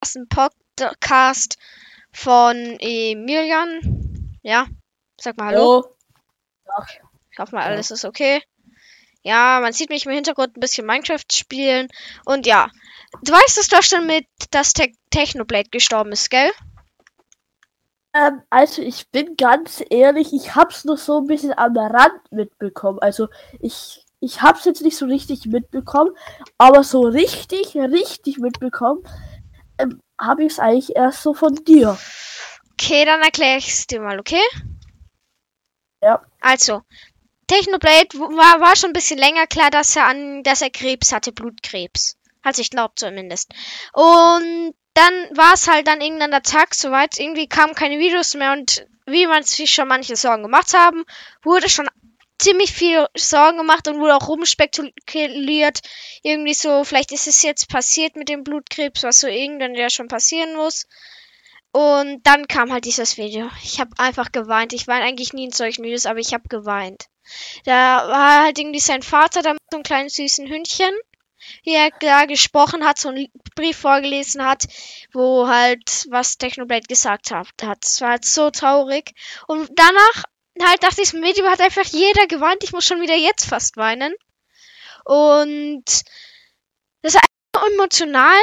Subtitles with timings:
[0.00, 1.58] ersten Podcast
[2.12, 4.38] von Emilian.
[4.42, 4.66] Ja,
[5.20, 5.84] sag mal Hallo.
[6.66, 6.82] Oh.
[7.30, 8.42] Ich hoffe mal, alles ist okay.
[9.22, 11.88] Ja, man sieht mich im Hintergrund ein bisschen Minecraft spielen.
[12.24, 12.68] Und ja,
[13.22, 16.50] du weißt es doch schon mit, dass Te Technoblade gestorben ist, gell?
[18.14, 23.00] Ähm, also ich bin ganz ehrlich, ich hab's nur so ein bisschen am Rand mitbekommen.
[23.00, 23.28] Also
[23.60, 26.12] ich, ich hab's jetzt nicht so richtig mitbekommen,
[26.56, 29.02] aber so richtig, richtig mitbekommen
[29.78, 31.98] ähm, habe ich es eigentlich erst so von dir.
[32.72, 34.42] Okay, dann erkläre ich es dir mal, okay?
[36.00, 36.22] Ja.
[36.40, 36.82] Also,
[37.48, 41.32] Technoblade war, war schon ein bisschen länger klar, dass er an, dass er Krebs hatte,
[41.32, 42.16] Blutkrebs.
[42.42, 43.52] Also ich glaube zumindest.
[43.92, 48.52] Und dann war es halt dann irgendein der Tag soweit, irgendwie kamen keine Videos mehr
[48.52, 51.04] und wie man sich schon manche Sorgen gemacht haben,
[51.42, 51.88] wurde schon
[52.38, 55.80] ziemlich viel Sorgen gemacht und wurde auch rumspekuliert.
[56.22, 60.08] Irgendwie so, vielleicht ist es jetzt passiert mit dem Blutkrebs, was so irgendwann ja schon
[60.08, 60.86] passieren muss.
[61.72, 63.50] Und dann kam halt dieses Video.
[63.62, 64.72] Ich habe einfach geweint.
[64.72, 67.06] Ich weine eigentlich nie in solchen Videos, aber ich habe geweint.
[67.64, 70.92] Da war halt irgendwie sein Vater da mit so einem kleinen süßen Hündchen,
[71.62, 74.64] wie er da gesprochen hat, so einen Brief vorgelesen hat,
[75.12, 77.48] wo halt was Technoblade gesagt hat.
[77.58, 79.12] Das war halt so traurig.
[79.46, 80.24] Und danach
[80.66, 82.64] halt nach diesem Video hat einfach jeder geweint.
[82.64, 84.14] Ich muss schon wieder jetzt fast weinen.
[85.04, 85.84] Und
[87.02, 88.40] das ist einfach emotional.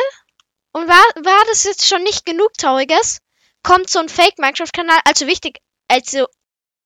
[0.72, 3.20] Und war, war das jetzt schon nicht genug Trauriges?
[3.64, 6.28] Kommt so ein Fake-Minecraft-Kanal, also wichtig, also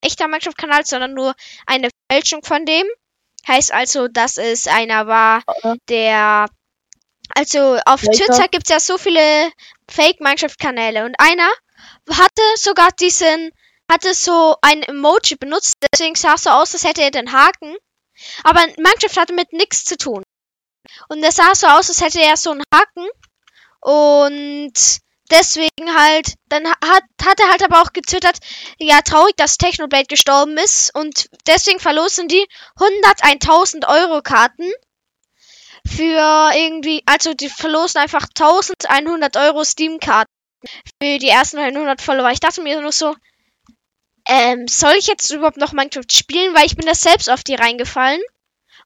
[0.00, 1.34] echter Minecraft-Kanal, sondern nur
[1.66, 2.86] eine Fälschung von dem.
[3.46, 5.42] Heißt also, dass es einer war,
[5.88, 6.48] der.
[7.34, 8.26] Also auf Welcher?
[8.26, 9.50] Twitter gibt es ja so viele
[9.88, 11.48] Fake-Minecraft-Kanäle und einer
[12.10, 13.50] hatte sogar diesen,
[13.90, 17.76] hatte so ein Emoji benutzt, deswegen sah es so aus, als hätte er den Haken.
[18.44, 20.22] Aber Minecraft hatte mit nichts zu tun.
[21.08, 23.08] Und es sah so aus, als hätte er so einen Haken.
[23.80, 28.38] Und deswegen halt, dann hat, hat er halt aber auch getwittert,
[28.78, 30.94] ja, traurig, dass Technoblade gestorben ist.
[30.94, 32.46] Und deswegen verlosen die
[32.78, 34.70] 101.000 Euro Karten
[35.86, 40.30] für irgendwie, also die verlosen einfach 1100 Euro Steam-Karten
[41.02, 42.30] für die ersten 100 Follower.
[42.30, 43.14] Ich dachte mir nur so,
[44.30, 46.54] ähm, soll ich jetzt überhaupt noch Minecraft spielen?
[46.54, 48.20] Weil ich bin da selbst auf die reingefallen.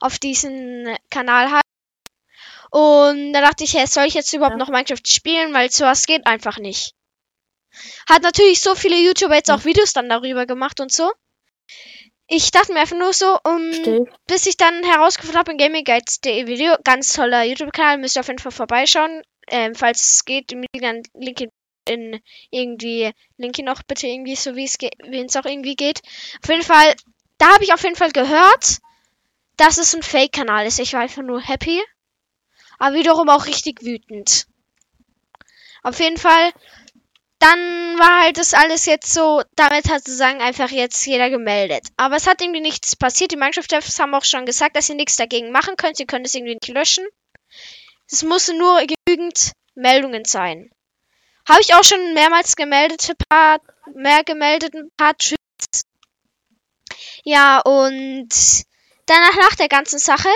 [0.01, 1.61] Auf diesen Kanal halt.
[2.71, 4.57] Und da dachte ich, hey, soll ich jetzt überhaupt Ja.
[4.57, 5.53] noch Minecraft spielen?
[5.53, 6.93] Weil sowas geht einfach nicht.
[8.09, 11.11] Hat natürlich so viele YouTuber jetzt auch Videos dann darüber gemacht und so.
[12.27, 16.75] Ich dachte mir einfach nur so, um, bis ich dann herausgefunden habe in GamingGuides.de Video,
[16.83, 19.21] ganz toller YouTube-Kanal, müsst ihr auf jeden Fall vorbeischauen.
[19.47, 21.49] Ähm, falls es geht, im dann Link in,
[21.87, 22.19] in
[22.51, 26.01] irgendwie, Link hier noch bitte irgendwie, so wie es wie es auch irgendwie geht.
[26.43, 26.95] Auf jeden Fall,
[27.37, 28.79] da habe ich auf jeden Fall gehört,
[29.57, 30.79] dass es ein Fake-Kanal ist.
[30.79, 31.81] Ich war einfach nur happy.
[32.77, 34.47] Aber wiederum auch richtig wütend.
[35.83, 36.51] Auf jeden Fall,
[37.39, 37.59] dann
[37.99, 41.87] war halt das alles jetzt so, damit hat sozusagen einfach jetzt jeder gemeldet.
[41.95, 43.31] Aber es hat irgendwie nichts passiert.
[43.31, 45.95] Die Minecraft-Devs haben auch schon gesagt, dass sie nichts dagegen machen können.
[45.95, 47.05] Sie können es irgendwie nicht löschen.
[48.09, 50.69] Es mussten nur genügend Meldungen sein.
[51.47, 53.59] Habe ich auch schon mehrmals gemeldet, ein paar,
[53.93, 55.83] mehr gemeldet, ein paar Tweets.
[57.23, 58.29] Ja, und
[59.05, 60.29] danach nach der ganzen Sache,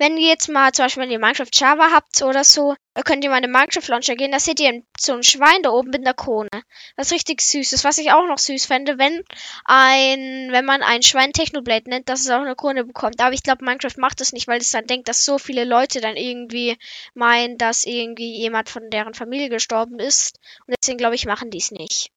[0.00, 2.74] wenn ihr jetzt mal zum Beispiel, wenn ihr Minecraft Java habt oder so,
[3.04, 5.70] könnt ihr mal in den Minecraft Launcher gehen, da seht ihr so ein Schwein da
[5.70, 6.48] oben mit einer Krone.
[6.96, 7.84] Was richtig süß ist.
[7.84, 9.22] Was ich auch noch süß fände, wenn
[9.66, 13.20] ein, wenn man ein Schwein Technoblade nennt, dass es auch eine Krone bekommt.
[13.20, 16.00] Aber ich glaube, Minecraft macht das nicht, weil es dann denkt, dass so viele Leute
[16.00, 16.78] dann irgendwie
[17.12, 20.38] meinen, dass irgendwie jemand von deren Familie gestorben ist.
[20.66, 22.10] Und deswegen glaube ich, machen die es nicht.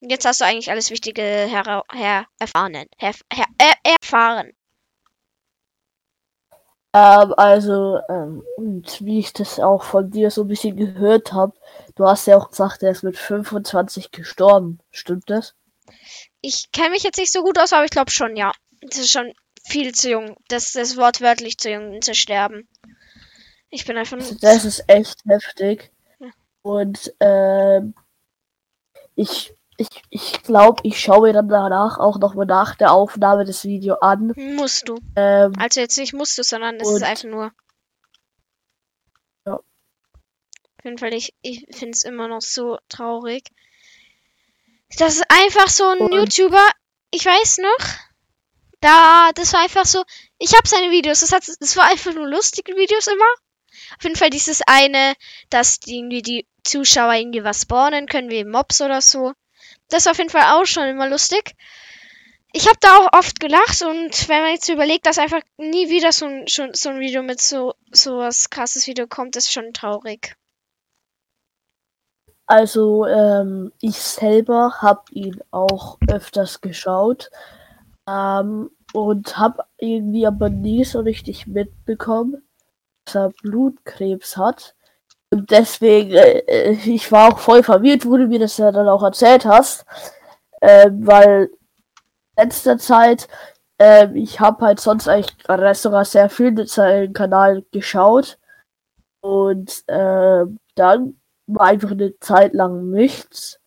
[0.00, 2.74] Und jetzt hast du eigentlich alles Wichtige her, her erfahren.
[2.98, 4.52] Her, her, er, erfahren.
[6.94, 11.54] Ähm, also, ähm, und wie ich das auch von dir so ein bisschen gehört habe,
[11.94, 14.78] du hast ja auch gesagt, er ist mit 25 gestorben.
[14.90, 15.54] Stimmt das?
[16.42, 18.52] Ich kenne mich jetzt nicht so gut aus, aber ich glaube schon, ja.
[18.82, 19.32] Das ist schon
[19.64, 20.36] viel zu jung.
[20.48, 22.68] Das ist wortwörtlich zu jung, um zu sterben.
[23.70, 25.92] Ich bin einfach Also das ist echt heftig.
[26.20, 26.30] Ja.
[26.60, 27.94] Und ähm,
[29.14, 33.64] ich, ich, ich glaube, ich schaue mir dann danach auch nochmal nach der Aufnahme des
[33.64, 34.32] Videos an.
[34.36, 34.98] Musst du.
[35.16, 37.52] Ähm, Also jetzt nicht musst du, sondern es ist einfach nur.
[39.46, 39.54] Ja.
[39.54, 43.44] Auf jeden Fall, ich, ich finde es immer noch so traurig.
[44.98, 46.68] Das ist einfach so ein Und- YouTuber,
[47.10, 47.86] ich weiß noch,
[48.80, 50.02] da, das war einfach so,
[50.38, 53.24] ich habe seine Videos, das, hat, das war einfach nur lustige Videos immer.
[53.96, 55.14] Auf jeden Fall dieses eine,
[55.50, 59.32] dass die, irgendwie die Zuschauer irgendwie was spawnen können, wie Mobs oder so.
[59.92, 61.54] Das war auf jeden Fall auch schon immer lustig.
[62.54, 66.12] Ich habe da auch oft gelacht und wenn man jetzt überlegt, dass einfach nie wieder
[66.12, 69.72] so ein, schon, so ein Video mit so, so was krasses Video kommt, ist schon
[69.72, 70.36] traurig.
[72.46, 77.30] Also, ähm, ich selber habe ihn auch öfters geschaut
[78.06, 82.42] ähm, und habe irgendwie aber nie so richtig mitbekommen,
[83.04, 84.74] dass er Blutkrebs hat.
[85.32, 89.02] Und deswegen, äh, ich war auch voll verwirrt, wo du mir das ja dann auch
[89.02, 89.86] erzählt hast,
[90.60, 91.50] äh, weil
[92.36, 93.28] letzter Zeit,
[93.78, 95.34] äh, ich habe halt sonst eigentlich
[95.78, 98.38] sogar sehr viel seinen Kanal geschaut
[99.22, 100.44] und äh,
[100.74, 103.58] dann war einfach eine Zeit lang nichts.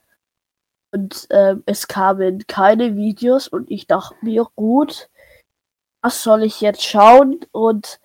[0.92, 5.10] Und äh, es kamen keine Videos und ich dachte mir, gut,
[6.04, 7.40] was soll ich jetzt schauen?
[7.52, 8.00] Und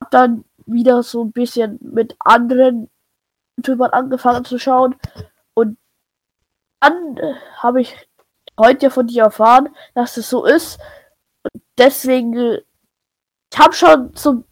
[0.00, 2.90] hab dann wieder so ein bisschen mit anderen
[3.56, 4.96] YouTubern angefangen zu schauen.
[5.54, 5.78] Und
[6.80, 7.94] dann äh, habe ich
[8.58, 10.78] heute von dir erfahren, dass es so ist.
[11.42, 12.62] Und deswegen, äh,
[13.52, 14.44] ich habe schon so,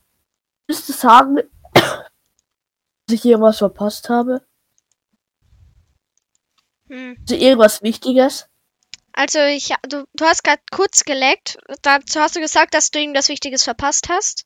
[0.68, 1.36] müsste sagen,
[1.74, 4.46] dass ich irgendwas verpasst habe.
[6.88, 7.16] Hm.
[7.20, 8.48] Also irgendwas Wichtiges?
[9.12, 11.58] Also ich, du, du hast gerade kurz geleckt.
[11.82, 14.44] Dazu hast du gesagt, dass du irgendwas Wichtiges verpasst hast.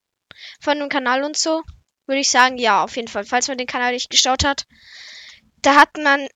[0.61, 1.62] Von dem Kanal und so.
[2.08, 3.25] Würde ich sagen, ja, auf jeden Fall.
[3.25, 4.66] Falls man den Kanal nicht geschaut hat.
[5.60, 6.26] Da hat man,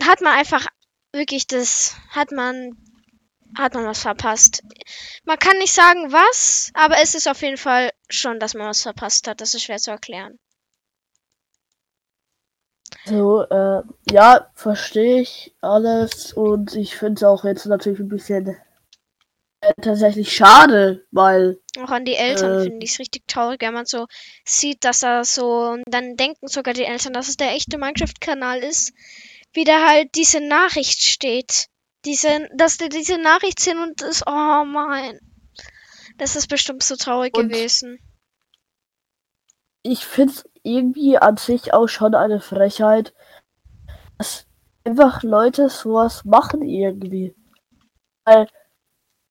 [0.00, 0.66] hat man einfach
[1.10, 2.76] wirklich das, hat man,
[3.56, 4.62] hat man was verpasst.
[5.24, 8.82] Man kann nicht sagen was, aber es ist auf jeden Fall schon, dass man was
[8.82, 9.40] verpasst hat.
[9.40, 10.38] Das ist schwer zu erklären.
[13.06, 18.56] So, äh, ja, verstehe ich alles und ich finde es auch jetzt natürlich ein bisschen
[19.80, 21.60] tatsächlich schade, weil.
[21.78, 24.06] Auch an die Eltern äh, finde ich es richtig traurig, wenn man so
[24.44, 25.70] sieht, dass er so.
[25.70, 28.92] Und dann denken sogar die Eltern, dass es der echte Minecraft-Kanal ist.
[29.52, 31.66] Wie da halt diese Nachricht steht.
[32.04, 34.22] Diese, dass die diese Nachricht sehen und das.
[34.26, 35.18] Oh mein.
[36.18, 37.98] Das ist bestimmt so traurig gewesen.
[39.82, 43.14] Ich finde es irgendwie an sich auch schon eine Frechheit,
[44.18, 44.46] dass
[44.84, 47.34] einfach Leute sowas machen irgendwie.
[48.24, 48.48] Weil,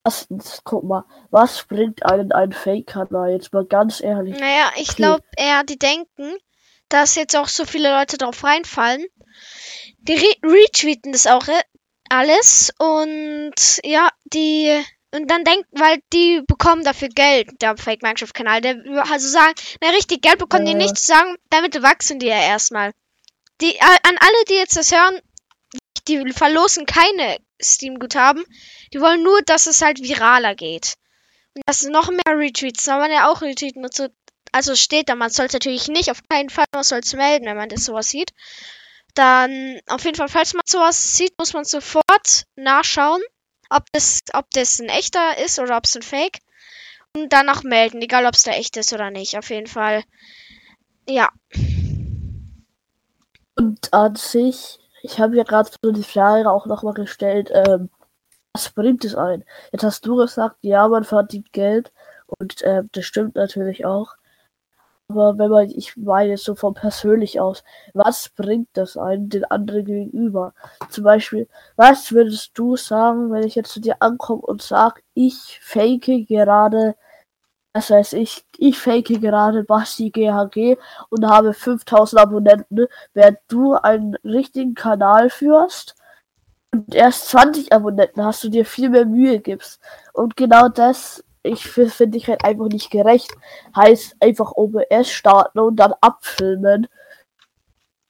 [0.05, 3.31] erstens, guck mal, was bringt einen ein Fake-Kanal?
[3.31, 4.37] Jetzt mal ganz ehrlich.
[4.39, 6.37] Naja, ich glaube eher, die denken,
[6.89, 9.05] dass jetzt auch so viele Leute drauf reinfallen.
[9.99, 11.61] Die re retweeten das auch äh,
[12.09, 14.81] alles und ja, die
[15.11, 18.61] und dann denkt, weil die bekommen dafür Geld, der Fake Minecraft Kanal.
[18.61, 18.77] Der
[19.09, 20.71] also sagen, na richtig Geld bekommen äh.
[20.71, 22.91] die nicht, sagen, damit wachsen die ja erstmal.
[23.61, 25.19] Die an alle, die jetzt das hören,
[26.07, 28.43] die verlosen keine Steam-Guthaben.
[28.93, 30.95] Die wollen nur, dass es halt viraler geht.
[31.55, 34.07] Und dass noch mehr Retweets, soll man ja auch retweeten und so.
[34.51, 37.45] Also steht da, man soll es natürlich nicht, auf keinen Fall, man soll es melden,
[37.45, 38.31] wenn man das sowas sieht.
[39.13, 43.21] Dann, auf jeden Fall, falls man sowas sieht, muss man sofort nachschauen
[43.69, 46.39] ob das, ob das ein echter ist oder ob es ein Fake.
[47.15, 49.37] Und danach melden, egal ob es der echt ist oder nicht.
[49.37, 50.03] Auf jeden Fall.
[51.07, 51.29] Ja.
[53.55, 57.89] Und an sich, ich habe ja gerade so die Frage auch nochmal gestellt, ähm,
[58.53, 59.43] was bringt es ein?
[59.71, 61.91] Jetzt hast du gesagt, ja, man verdient Geld.
[62.39, 64.15] Und äh, das stimmt natürlich auch.
[65.07, 67.63] Aber wenn man, ich meine so von persönlich aus,
[67.93, 70.53] was bringt das einem den anderen gegenüber?
[70.89, 75.59] Zum Beispiel, was würdest du sagen, wenn ich jetzt zu dir ankomme und sage, ich
[75.61, 76.95] fake gerade,
[77.75, 80.77] das heißt, ich, ich fake gerade Basti GHG
[81.09, 85.93] und habe 5000 Abonnenten, während du einen richtigen Kanal führst
[86.71, 89.81] und erst 20 Abonnenten hast du dir viel mehr Mühe gibst.
[90.13, 93.29] Und genau das ich finde ich halt einfach nicht gerecht.
[93.75, 96.87] Heißt einfach OBS starten und dann abfilmen.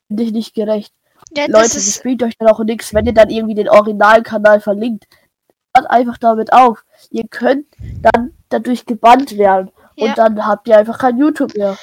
[0.08, 0.94] Finde ich nicht gerecht.
[1.36, 4.62] Ja, Leute, das, das bringt euch dann auch nichts, wenn ihr dann irgendwie den Originalkanal
[4.62, 5.06] verlinkt.
[5.76, 6.86] Hört einfach damit auf.
[7.10, 7.66] Ihr könnt
[8.14, 9.72] dann dadurch gebannt werden.
[9.96, 10.08] Ja.
[10.08, 11.78] Und dann habt ihr einfach kein YouTube mehr.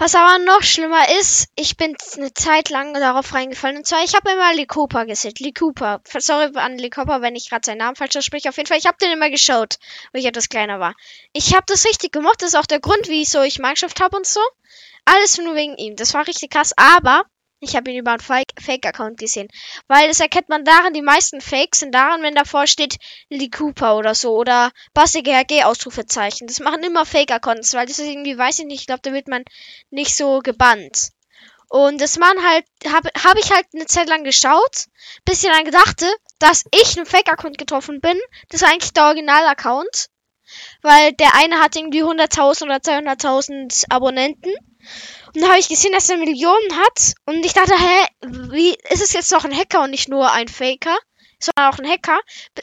[0.00, 3.78] Was aber noch schlimmer ist, ich bin eine Zeit lang darauf reingefallen.
[3.78, 5.34] Und zwar, ich habe immer Likopa gesehen.
[5.38, 6.00] Likopa.
[6.18, 8.48] Sorry an Likopa, wenn ich gerade seinen Namen falsch ausspreche.
[8.48, 9.78] Auf jeden Fall, ich habe den immer geschaut,
[10.12, 10.94] wo ich etwas kleiner war.
[11.32, 12.40] Ich habe das richtig gemacht.
[12.40, 14.40] Das ist auch der Grund, wie ich so ich Mannschaft habe und so.
[15.04, 15.96] Alles nur wegen ihm.
[15.96, 16.74] Das war richtig krass.
[16.76, 17.24] Aber
[17.60, 19.48] ich habe ihn über einen Fake-Account gesehen.
[19.86, 22.98] Weil das erkennt man daran, die meisten Fakes sind daran, wenn davor steht
[23.28, 26.46] Lee Cooper oder so oder Basti GHG Ausrufezeichen.
[26.46, 29.28] Das machen immer Fake-Accounts, weil das ist irgendwie, weiß ich nicht, ich glaube, da wird
[29.28, 29.44] man
[29.90, 31.10] nicht so gebannt.
[31.68, 34.86] Und das man halt, habe hab ich halt eine Zeit lang geschaut,
[35.24, 36.06] bis ich dann dachte,
[36.38, 38.18] dass ich einen Fake-Account getroffen bin.
[38.48, 40.08] Das war eigentlich der Original-Account.
[40.80, 44.50] Weil der eine hat irgendwie 100.000 oder 200.000 Abonnenten.
[45.34, 47.14] Und da habe ich gesehen, dass er Millionen hat.
[47.26, 48.06] Und ich dachte, hä,
[48.50, 50.96] wie ist es jetzt noch ein Hacker und nicht nur ein Faker?
[51.40, 52.20] Sondern auch ein Hacker.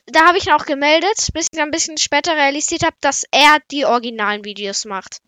[0.07, 3.23] Da habe ich ihn auch gemeldet, bis ich dann ein bisschen später realisiert habe, dass
[3.31, 5.19] er die originalen Videos macht.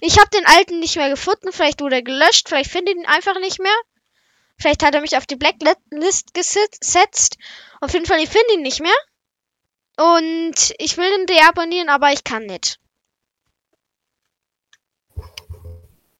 [0.00, 1.52] Ich habe den alten nicht mehr gefunden.
[1.52, 2.48] Vielleicht wurde er gelöscht.
[2.48, 3.76] Vielleicht finde ich ihn einfach nicht mehr.
[4.60, 7.36] Vielleicht hat er mich auf die Blacklist gesetzt.
[7.80, 8.96] Auf jeden Fall, ich finde ihn nicht mehr.
[9.96, 12.78] Und ich will ihn deabonnieren, aber ich kann nicht.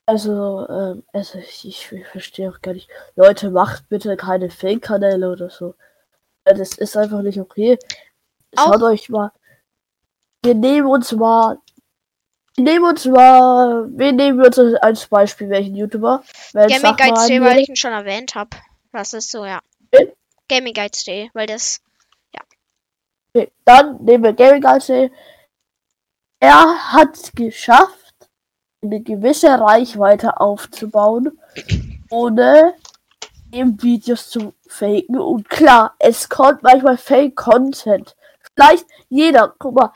[0.09, 2.89] Also, ähm, also ich, ich verstehe auch gar nicht.
[3.15, 5.75] Leute, macht bitte keine Fake-Kanäle oder so.
[6.45, 7.77] Das ist einfach nicht okay.
[8.57, 9.31] Schaut auch euch mal.
[10.43, 11.59] Wir nehmen uns mal.
[12.55, 13.87] Wir nehmen uns mal.
[13.91, 16.23] Wir nehmen uns als Beispiel welchen YouTuber.
[16.53, 18.57] Gaming Guides Day, weil ich ihn schon erwähnt habe.
[18.91, 19.59] Das ist so, ja.
[19.93, 20.11] Okay.
[20.47, 21.81] Gaming Guides Day, weil das.
[22.33, 22.41] Ja.
[23.35, 25.11] Okay, dann nehmen wir Gaming Guides Day.
[26.39, 27.98] Er hat geschafft
[28.81, 31.37] eine gewisse Reichweite aufzubauen,
[32.09, 32.73] ohne
[33.51, 35.19] eben Videos zu faken.
[35.19, 38.15] Und klar, es kommt manchmal Fake-Content.
[38.55, 39.91] Vielleicht jeder, guck mal,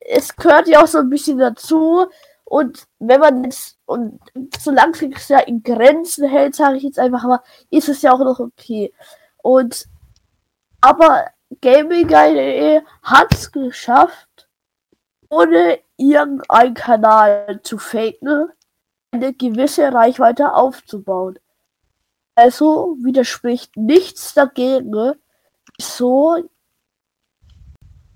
[0.00, 2.06] es gehört ja auch so ein bisschen dazu.
[2.44, 4.20] Und wenn man jetzt, und
[4.58, 8.18] solange es ja in Grenzen hält, sage ich jetzt einfach mal, ist es ja auch
[8.18, 8.92] noch okay.
[9.38, 9.86] Und,
[10.80, 11.26] aber
[11.60, 12.10] Gaming
[13.02, 14.48] hat es geschafft,
[15.28, 15.78] ohne
[16.10, 18.48] irgendeinen Kanal zu faken,
[19.12, 21.38] eine gewisse Reichweite aufzubauen.
[22.34, 25.14] Also widerspricht nichts dagegen,
[25.76, 26.38] wieso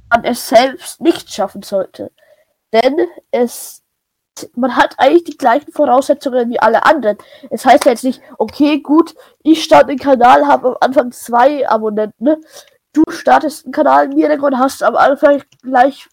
[0.09, 2.11] man es selbst nicht schaffen sollte.
[2.73, 2.97] Denn
[3.31, 3.83] es
[4.55, 7.17] man hat eigentlich die gleichen Voraussetzungen wie alle anderen.
[7.51, 11.67] Es heißt ja jetzt nicht, okay, gut, ich starte den Kanal, habe am Anfang zwei
[11.69, 12.45] Abonnenten.
[12.93, 16.07] Du startest einen Kanal mir und hast am Anfang gleich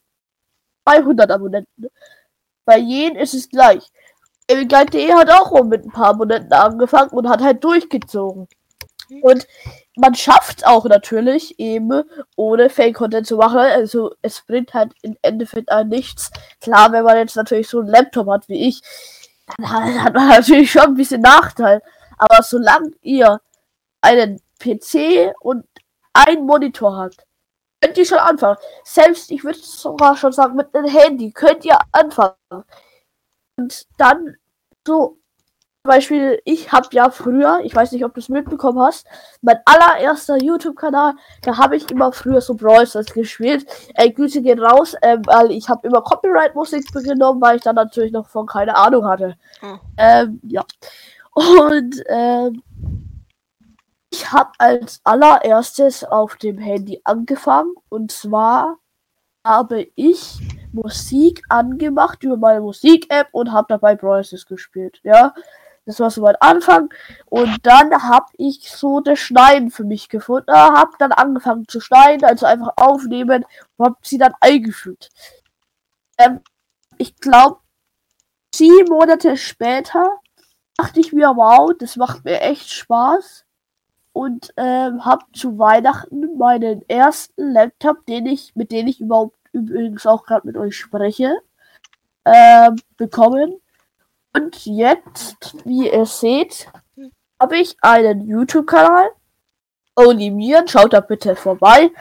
[0.87, 1.87] 200 Abonnenten.
[2.65, 3.91] Bei jedem ist es gleich.
[4.47, 8.47] Guide.de hat auch mit ein paar Abonnenten angefangen und hat halt durchgezogen.
[9.21, 9.47] Und
[9.95, 12.03] man schafft auch natürlich eben
[12.35, 13.59] ohne Fake-Content zu machen.
[13.59, 16.31] Also es bringt halt im Endeffekt an nichts.
[16.61, 18.81] Klar, wenn man jetzt natürlich so einen Laptop hat wie ich,
[19.57, 21.81] dann hat man natürlich schon ein bisschen Nachteil.
[22.17, 23.41] Aber solange ihr
[24.01, 25.65] einen PC und
[26.13, 27.25] einen Monitor habt,
[27.83, 28.57] könnt ihr schon anfangen.
[28.83, 32.35] Selbst, ich würde sogar schon sagen, mit einem Handy könnt ihr anfangen.
[33.57, 34.37] Und dann
[34.87, 35.17] so,
[35.83, 39.05] zum Beispiel, ich habe ja früher, ich weiß nicht, ob du es mitbekommen hast,
[39.41, 43.65] mein allererster YouTube-Kanal, da habe ich immer früher so Brawl Stars gespielt.
[43.95, 48.13] Ey, Grüße gehen raus, ähm, weil ich habe immer Copyright-Musik genommen, weil ich dann natürlich
[48.13, 49.35] noch von keine Ahnung hatte.
[49.59, 49.79] Hm.
[49.97, 50.63] Ähm, ja.
[51.33, 52.63] Und, ähm,
[54.23, 58.77] ich habe als allererstes auf dem Handy angefangen und zwar
[59.45, 60.39] habe ich
[60.71, 65.01] Musik angemacht über meine Musik-App und habe dabei Brawl gespielt.
[65.03, 65.33] Ja,
[65.85, 66.89] das war so mein Anfang.
[67.25, 70.53] Und dann habe ich so das Schneiden für mich gefunden.
[70.53, 75.09] Habe dann angefangen zu schneiden, also einfach aufnehmen und habe sie dann eingefügt.
[76.17, 76.39] Ähm,
[76.97, 77.59] ich glaube,
[78.55, 80.19] sieben Monate später
[80.77, 83.45] dachte ich mir, wow, das macht mir echt Spaß
[84.13, 90.05] und ähm, habe zu Weihnachten meinen ersten Laptop, den ich, mit dem ich überhaupt übrigens
[90.05, 91.39] auch gerade mit euch spreche,
[92.23, 93.59] äh, bekommen.
[94.35, 96.67] Und jetzt, wie ihr seht,
[97.39, 99.11] habe ich einen YouTube-Kanal.
[99.95, 101.91] Onimieren, schaut da bitte vorbei.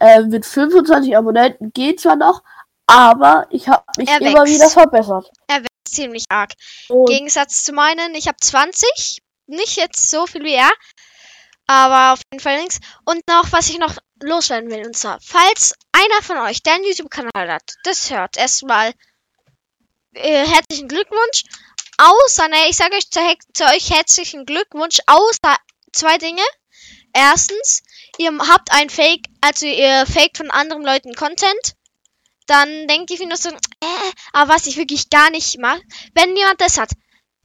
[0.00, 2.42] Äh, mit 25 Abonnenten geht zwar noch,
[2.86, 5.30] aber ich habe mich er immer wieder verbessert.
[5.46, 6.52] Er wächst ziemlich arg.
[6.88, 10.70] Im Gegensatz zu meinen, ich habe 20, nicht jetzt so viel wie er,
[11.66, 12.78] aber auf jeden Fall links.
[13.04, 14.86] Und noch, was ich noch loswerden will.
[14.86, 18.92] Und zwar, falls einer von euch, der einen YouTube-Kanal hat, das hört, erstmal
[20.14, 21.44] äh, herzlichen Glückwunsch.
[21.98, 23.20] Außer, ne, ich sage euch zu,
[23.52, 25.56] zu, euch herzlichen Glückwunsch, außer
[25.92, 26.42] zwei Dinge.
[27.12, 27.82] Erstens,
[28.18, 31.74] ihr habt ein Fake, also ihr faked von anderen Leuten Content.
[32.46, 35.80] Dann denkt ihr nur so, äh, aber was ich wirklich gar nicht mache.
[36.14, 36.90] Wenn jemand das hat,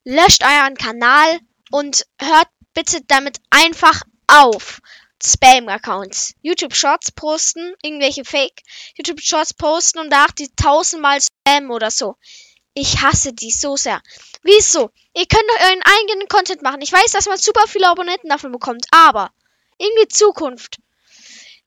[0.03, 1.39] löscht euren Kanal
[1.71, 4.81] und hört bitte damit einfach auf.
[5.21, 6.35] Spam-Accounts.
[6.41, 8.61] YouTube Shorts posten, irgendwelche Fake
[8.95, 12.15] YouTube Shorts posten und danach die tausendmal Spam oder so.
[12.73, 14.01] Ich hasse die so sehr.
[14.43, 14.91] Wieso?
[15.13, 16.81] Ihr könnt doch euren eigenen Content machen.
[16.81, 19.31] Ich weiß, dass man super viele Abonnenten davon bekommt, aber
[19.77, 20.77] irgendwie Zukunft.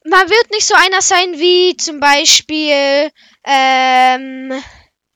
[0.05, 3.11] Man wird nicht so einer sein wie zum Beispiel,
[3.45, 4.63] ähm,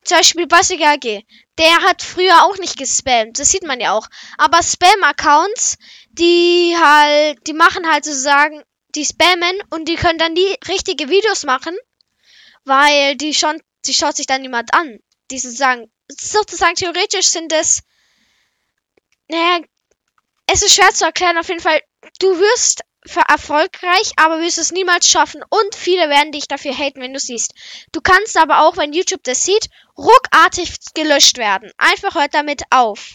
[0.04, 1.24] zum Beispiel Basig AG.
[1.58, 3.38] Der hat früher auch nicht gespammt.
[3.38, 4.06] Das sieht man ja auch.
[4.36, 5.78] Aber Spam-Accounts,
[6.18, 8.62] die halt, die machen halt sozusagen,
[8.94, 11.76] die spammen und die können dann die richtige Videos machen,
[12.64, 14.98] weil die schon, die schaut sich dann niemand an.
[15.30, 17.82] Die sozusagen, sozusagen theoretisch sind es,
[19.28, 19.60] naja,
[20.46, 21.38] es ist schwer zu erklären.
[21.38, 21.80] Auf jeden Fall,
[22.20, 22.82] du wirst
[23.28, 25.42] erfolgreich, aber wirst es niemals schaffen.
[25.48, 27.52] Und viele werden dich dafür haten, wenn du siehst.
[27.92, 31.70] Du kannst aber auch, wenn YouTube das sieht, ruckartig gelöscht werden.
[31.78, 33.14] Einfach hört damit auf.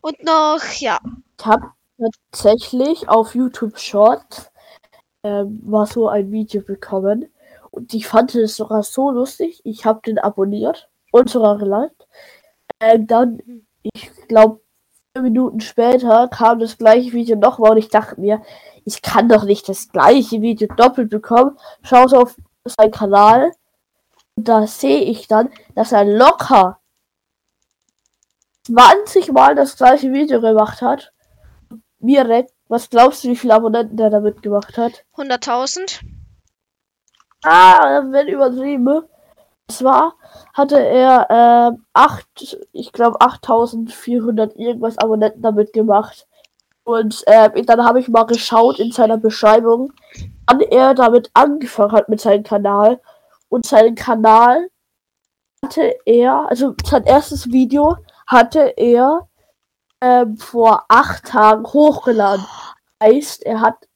[0.00, 1.00] Und noch, ja.
[1.38, 1.60] Ich hab
[2.30, 4.50] tatsächlich auf YouTube Short
[5.22, 7.28] ähm, mal so ein Video bekommen.
[7.70, 9.60] Und ich fand es sogar so lustig.
[9.64, 12.06] Ich habe den abonniert und sogar geliked.
[12.80, 13.40] Ähm, dann,
[13.82, 14.60] ich glaube,
[15.20, 18.42] Minuten später kam das gleiche Video nochmal und ich dachte mir,
[18.84, 21.58] ich kann doch nicht das gleiche Video doppelt bekommen.
[21.82, 23.52] Schau auf seinen Kanal
[24.36, 26.78] und da sehe ich dann, dass er locker
[28.66, 31.12] 20 Mal das gleiche Video gemacht hat.
[32.02, 35.04] Mirek, was glaubst du, wie viele Abonnenten der damit gemacht hat?
[35.16, 36.00] 100.000.
[37.44, 39.02] Ah, wenn übertrieben.
[39.68, 40.14] Zwar
[40.52, 46.26] hatte er äh, acht, ich glaube 8400 irgendwas Abonnenten damit gemacht.
[46.84, 49.92] Und äh, dann habe ich mal geschaut in seiner Beschreibung,
[50.46, 53.00] wann er damit angefangen hat mit seinem Kanal.
[53.48, 54.68] Und seinen Kanal
[55.64, 59.28] hatte er, also sein erstes Video hatte er
[60.02, 62.44] ähm, vor acht Tagen hochgeladen.
[63.02, 63.88] Heißt, er hat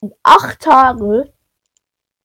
[0.00, 1.28] in acht Tagen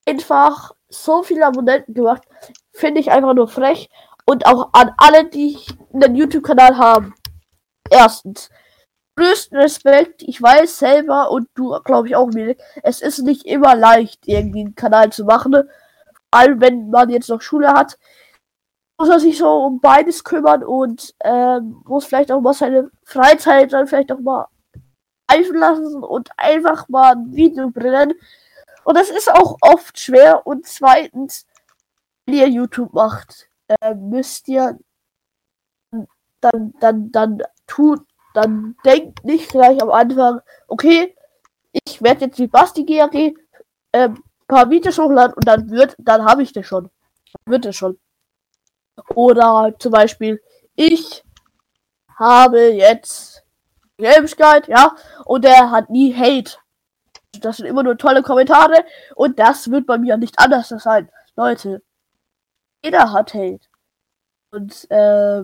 [0.08, 2.24] einfach so viele Abonnenten gemacht.
[2.72, 3.90] Finde ich einfach nur frech.
[4.26, 5.58] Und auch an alle, die
[5.94, 7.16] einen YouTube-Kanal haben.
[7.90, 8.50] Erstens,
[9.16, 10.24] größten Respekt.
[10.24, 12.56] Ich weiß selber und du, glaube ich, auch, mir.
[12.84, 15.54] Es ist nicht immer leicht, irgendwie einen Kanal zu machen.
[15.54, 15.66] Vor
[16.30, 17.98] allem, wenn man jetzt noch Schule hat
[18.98, 23.74] muss er sich so um beides kümmern und ähm, muss vielleicht auch mal seine Freizeit
[23.74, 24.48] dann vielleicht auch mal
[25.28, 28.14] eifen lassen und einfach mal ein Video bringen.
[28.84, 30.46] Und das ist auch oft schwer.
[30.46, 31.46] Und zweitens,
[32.26, 34.78] wenn ihr YouTube macht, äh, müsst ihr
[36.42, 38.02] dann, dann, dann tut,
[38.34, 41.16] dann denkt nicht gleich am Anfang, okay,
[41.72, 43.34] ich werde jetzt wie Basti GAG
[43.92, 44.10] äh,
[44.48, 46.90] paar Videos hochladen und dann wird, dann habe ich das schon.
[47.46, 47.98] Wird es schon.
[49.14, 50.42] Oder zum Beispiel,
[50.76, 51.24] ich
[52.18, 53.44] habe jetzt
[53.98, 54.36] Games
[54.68, 56.58] ja, und er hat nie Hate.
[57.42, 58.86] Das sind immer nur tolle Kommentare
[59.16, 61.10] und das wird bei mir nicht anders sein.
[61.36, 61.82] Leute,
[62.84, 63.68] jeder hat Hate.
[64.52, 65.44] Und äh,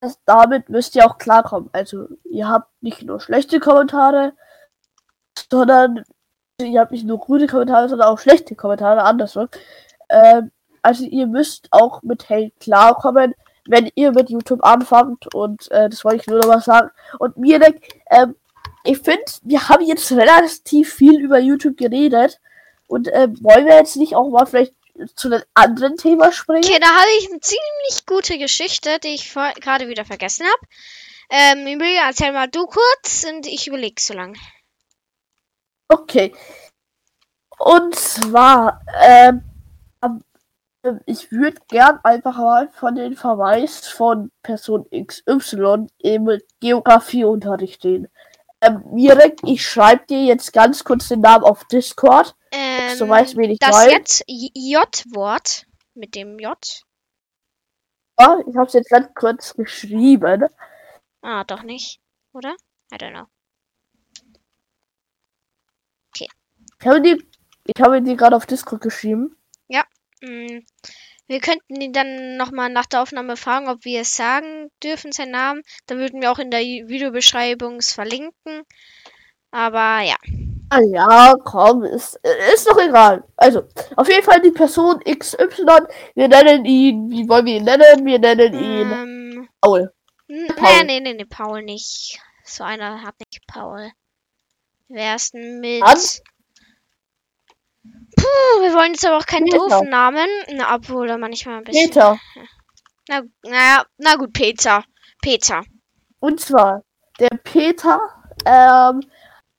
[0.00, 1.70] das, damit müsst ihr auch klarkommen.
[1.72, 4.32] Also, ihr habt nicht nur schlechte Kommentare,
[5.50, 6.04] sondern
[6.60, 9.48] ihr habt nicht nur gute Kommentare, sondern auch schlechte Kommentare, andersrum.
[10.08, 10.50] Ähm,
[10.82, 13.34] also ihr müsst auch mit Hate klarkommen,
[13.66, 15.32] wenn ihr mit YouTube anfangt.
[15.34, 16.90] Und äh, das wollte ich nur noch mal sagen.
[17.18, 18.34] Und mir denkt, ähm,
[18.84, 22.40] ich finde, wir haben jetzt relativ viel über YouTube geredet.
[22.88, 24.74] Und äh, wollen wir jetzt nicht auch mal vielleicht
[25.14, 26.64] zu einem anderen Thema springen?
[26.64, 30.66] Okay, da habe ich eine ziemlich gute Geschichte, die ich gerade wieder vergessen habe.
[31.30, 34.38] Ähm, Emilia, erzähl mal du kurz und ich überlege so lange.
[35.88, 36.34] Okay.
[37.58, 39.42] Und zwar, ähm,
[41.06, 48.08] ich würde gern einfach mal von den Verweis von Person XY im Geografieunterricht stehen.
[48.60, 52.34] Ähm, Mirek, ich schreibe dir jetzt ganz kurz den Namen auf Discord.
[52.52, 56.56] Ähm, so weiß, wen ich das jetzt J-Wort mit dem J.
[58.20, 60.46] Ja, ich habe es jetzt ganz kurz geschrieben.
[61.22, 62.00] Ah, doch nicht,
[62.32, 62.54] oder?
[62.92, 63.26] I don't know.
[66.14, 66.28] Okay.
[66.80, 67.26] Ich habe die,
[67.64, 69.36] ich habe die gerade auf Discord geschrieben.
[69.68, 69.84] Ja.
[70.22, 70.60] Mm,
[71.26, 75.32] wir könnten ihn dann nochmal nach der Aufnahme fragen, ob wir es sagen dürfen, seinen
[75.32, 75.62] Namen.
[75.86, 78.62] Dann würden wir auch in der Videobeschreibung es verlinken.
[79.50, 80.16] Aber ja.
[80.70, 82.18] Ah ja, komm, ist,
[82.54, 83.22] ist doch egal.
[83.36, 83.62] Also,
[83.96, 85.66] auf jeden Fall die Person XY.
[86.14, 88.06] Wir nennen ihn, wie wollen wir ihn nennen?
[88.06, 89.92] Wir nennen ihn ähm, Paul.
[90.56, 90.84] Paul.
[90.86, 92.18] Nee, nee, nee, Paul nicht.
[92.44, 93.90] So einer hat nicht Paul.
[94.88, 95.82] Wer ist denn mit.
[95.82, 96.22] Hans?
[98.60, 99.58] Wir wollen jetzt aber auch keinen Peter.
[99.58, 100.28] doofen Namen.
[100.52, 101.90] Na, obwohl er manchmal ein bisschen.
[101.90, 102.18] Peter.
[103.08, 104.84] Na, na, na gut, Peter.
[105.20, 105.62] Peter.
[106.20, 106.82] Und zwar,
[107.18, 108.00] der Peter
[108.44, 109.02] ähm,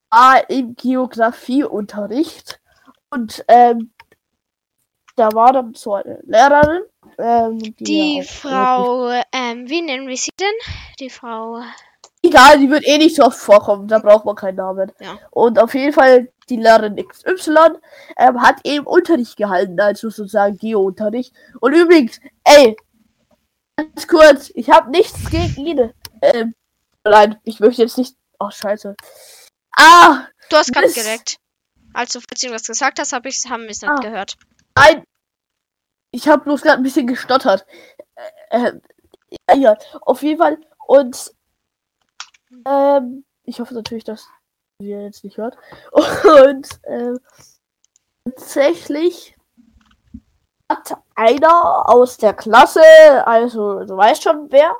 [0.10, 2.60] war im Geografieunterricht
[3.10, 3.94] und ähm,
[5.16, 6.84] da war dann so eine Lehrerin.
[7.18, 10.54] Ähm, die, die Frau, ähm, wie nennen wir sie denn?
[11.00, 11.62] Die Frau.
[12.26, 14.92] Egal, die wird eh nicht so oft vorkommen, da braucht man keinen Namen.
[15.00, 15.20] Ja.
[15.32, 17.80] Und auf jeden Fall die Lehrerin XY
[18.18, 21.34] ähm, hat eben Unterricht gehalten, also sozusagen Geo-Unterricht.
[21.60, 22.78] Und übrigens, ey,
[23.76, 25.94] ganz kurz, ich habe nichts gegen ihn.
[26.22, 26.56] Ähm,
[27.04, 28.16] nein, ich möchte jetzt nicht.
[28.40, 28.96] Oh, scheiße.
[29.76, 30.28] Ah!
[30.50, 31.38] Du hast gerade direkt.
[31.94, 34.36] Also, falls du was gesagt hast, hab ich, haben wir es nicht ah, gehört.
[34.76, 35.04] Nein!
[36.12, 37.66] Ich habe bloß gerade ein bisschen gestottert.
[38.50, 38.74] Äh,
[39.48, 40.60] äh, ja, auf jeden Fall.
[40.86, 41.34] Und
[42.66, 44.28] ähm, ich hoffe natürlich, dass
[44.80, 45.58] ihr jetzt nicht hört.
[45.92, 47.14] Und äh,
[48.26, 49.36] tatsächlich
[50.70, 52.82] hat einer aus der Klasse,
[53.26, 54.76] also du weißt schon wer.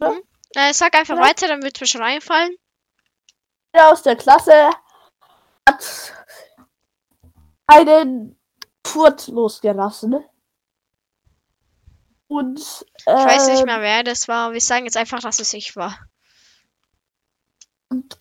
[0.00, 0.10] Ne?
[0.10, 0.22] Mhm.
[0.54, 1.22] Äh, sag einfach ja.
[1.22, 2.54] weiter, dann wird mir schon einfallen.
[3.72, 4.70] einer aus der Klasse
[5.68, 6.12] hat
[7.66, 8.38] einen
[8.86, 10.24] Furz losgelassen.
[12.28, 14.52] Und Ich weiß nicht ähm, mehr, wer das war.
[14.52, 15.98] Wir sagen jetzt einfach, dass es ich war.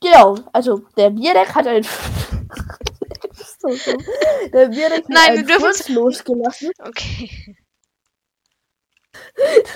[0.01, 1.83] Genau, also der Mirek hat einen.
[3.59, 4.03] so dumm.
[4.53, 6.71] Der Mirek hat Nein, wir einen dürfen Furz losgelassen.
[6.79, 7.55] Okay.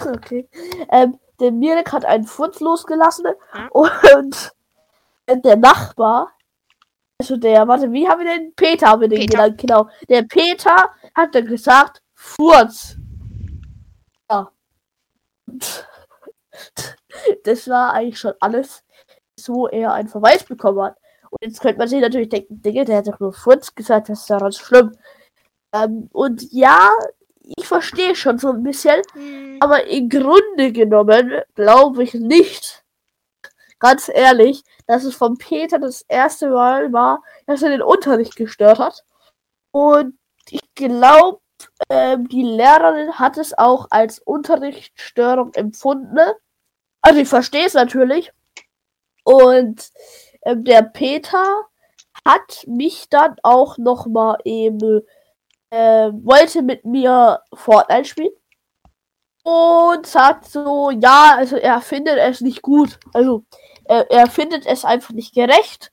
[0.02, 0.50] Okay.
[0.92, 3.68] Ähm, der Mirek hat einen Furz losgelassen Ja.
[3.70, 4.52] und
[5.28, 6.32] der Nachbar,
[7.20, 8.54] also der, warte, wie haben wir den?
[8.56, 9.38] Peter haben wir den Peter.
[9.38, 9.90] genannt, genau.
[10.10, 12.98] Der Peter hat dann gesagt, Furz.
[14.30, 14.52] Ja.
[17.44, 18.84] Das war eigentlich schon alles,
[19.40, 20.98] so er einen Verweis bekommen hat.
[21.30, 24.22] Und jetzt könnte man sich natürlich denken, Dinge, der hat doch nur Furz gesagt, das
[24.22, 24.96] ist daran schlimm.
[25.74, 26.92] Ähm, und ja,
[27.42, 32.84] ich verstehe schon so ein bisschen, Hm, aber im Grunde genommen glaube ich nicht,
[33.80, 38.80] ganz ehrlich, dass es von Peter das erste Mal war, dass er den Unterricht gestört
[38.80, 39.04] hat.
[39.72, 40.18] Und
[40.50, 41.40] ich glaube,
[41.90, 46.20] ähm, die Lehrerin hat es auch als Unterrichtsstörung empfunden.
[47.02, 48.32] Also ich verstehe es natürlich.
[49.26, 49.90] Und
[50.44, 51.44] ähm, der Peter
[52.26, 55.02] hat mich dann auch noch mal eben
[55.72, 58.32] äh, wollte mit mir Fortnite spielen
[59.44, 63.00] und sagt so, ja, also er findet es nicht gut.
[63.14, 63.44] Also
[63.84, 65.92] er, er findet es einfach nicht gerecht.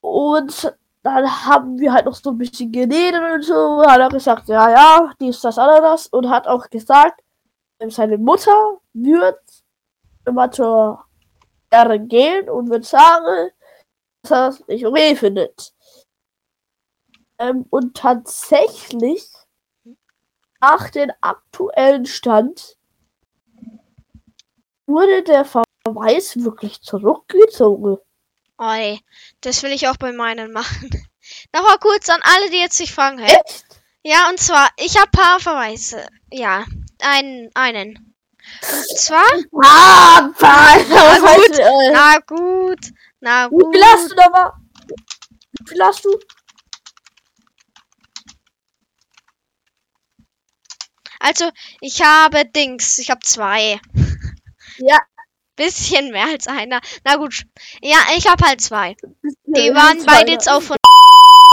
[0.00, 3.82] Und dann haben wir halt noch so ein bisschen geredet und so.
[3.86, 6.06] Hat er gesagt, ja, ja, dies, das, anderes.
[6.08, 7.22] Und hat auch gesagt,
[7.80, 9.40] ähm, seine Mutter wird
[10.26, 11.04] immer zur
[11.74, 13.50] Lehrerin gehen und wird sagen,
[14.22, 15.74] dass er es nicht okay findet.
[17.38, 19.28] Ähm, und tatsächlich
[20.60, 22.78] nach dem aktuellen Stand
[24.86, 27.98] wurde der Verweis wirklich zurückgezogen.
[28.58, 28.98] oi,
[29.40, 30.90] das will ich auch bei meinen machen.
[31.52, 33.26] Nochmal kurz an alle, die jetzt sich fragen, hä?
[33.26, 33.64] Echt?
[34.02, 36.06] Ja, und zwar, ich habe paar Verweise.
[36.30, 36.64] Ja,
[37.00, 38.13] einen, einen.
[38.62, 39.24] Und zwar,
[39.64, 41.28] Ah, was gut.
[41.28, 42.80] heißt, äh, na gut,
[43.20, 43.74] na Wie gut.
[43.74, 44.52] viel hast du nochmal?
[45.60, 46.18] Wie viel hast du?
[51.20, 53.80] Also, ich habe Dings, ich habe zwei.
[54.78, 54.98] Ja.
[55.56, 56.80] Bisschen mehr als einer.
[57.04, 57.44] Na gut.
[57.80, 58.96] Ja, ich habe halt zwei.
[59.44, 60.76] Die waren beide jetzt auch von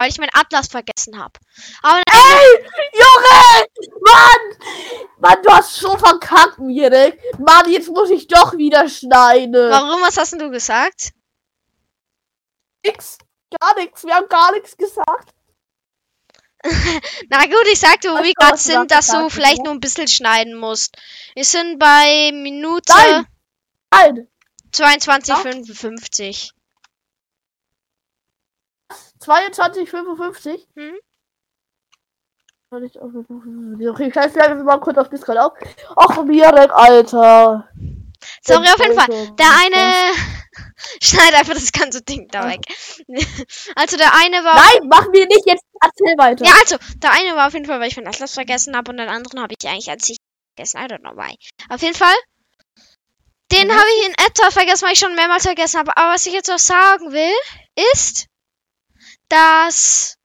[0.02, 1.40] weil ich meinen Atlas vergessen habe.
[1.84, 3.68] Aber Ey, Junge!
[4.02, 5.00] Mann!
[5.20, 7.22] Mann, du hast so verkackt, Mirek.
[7.38, 9.70] Mann, jetzt muss ich doch wieder schneiden.
[9.70, 11.12] warum, was hast denn du gesagt?
[12.84, 13.20] Nix.
[13.60, 14.04] Gar nichts.
[14.04, 15.36] Wir haben gar nichts gesagt.
[17.30, 20.56] Na gut, ich sagte, wo wir gerade sind, dass du vielleicht nur ein bisschen schneiden
[20.56, 20.98] musst.
[21.36, 23.28] Wir sind bei Minute Nein.
[23.92, 24.28] Nein.
[24.74, 26.54] 22,55.
[29.22, 30.66] 22,55.
[30.76, 30.96] Hm?
[32.70, 35.54] Soll ich auf- Okay, ich schreibe vielleicht mal kurz auf Discord auf.
[35.98, 37.68] Ach, Mirek, Alter.
[38.44, 39.32] Sorry, auf jeden Fall.
[39.36, 40.14] Der eine.
[41.02, 42.62] Schneid einfach das ganze Ding da weg.
[43.76, 44.56] Also, der eine war.
[44.56, 45.64] Nein, mach mir nicht jetzt.
[45.82, 46.46] Erzähl weiter.
[46.46, 48.98] Ja, also, der eine war auf jeden Fall, weil ich meinen Atlas vergessen habe und
[48.98, 50.18] den anderen habe ich eigentlich als ich
[50.56, 50.78] vergessen.
[50.80, 51.36] I don't know why.
[51.70, 52.14] Auf jeden Fall.
[53.52, 53.72] Den Mhm.
[53.74, 55.96] habe ich in etwa vergessen, weil ich schon mehrmals vergessen habe.
[55.98, 57.34] Aber was ich jetzt noch sagen will,
[57.94, 58.28] ist,
[59.32, 60.17] dass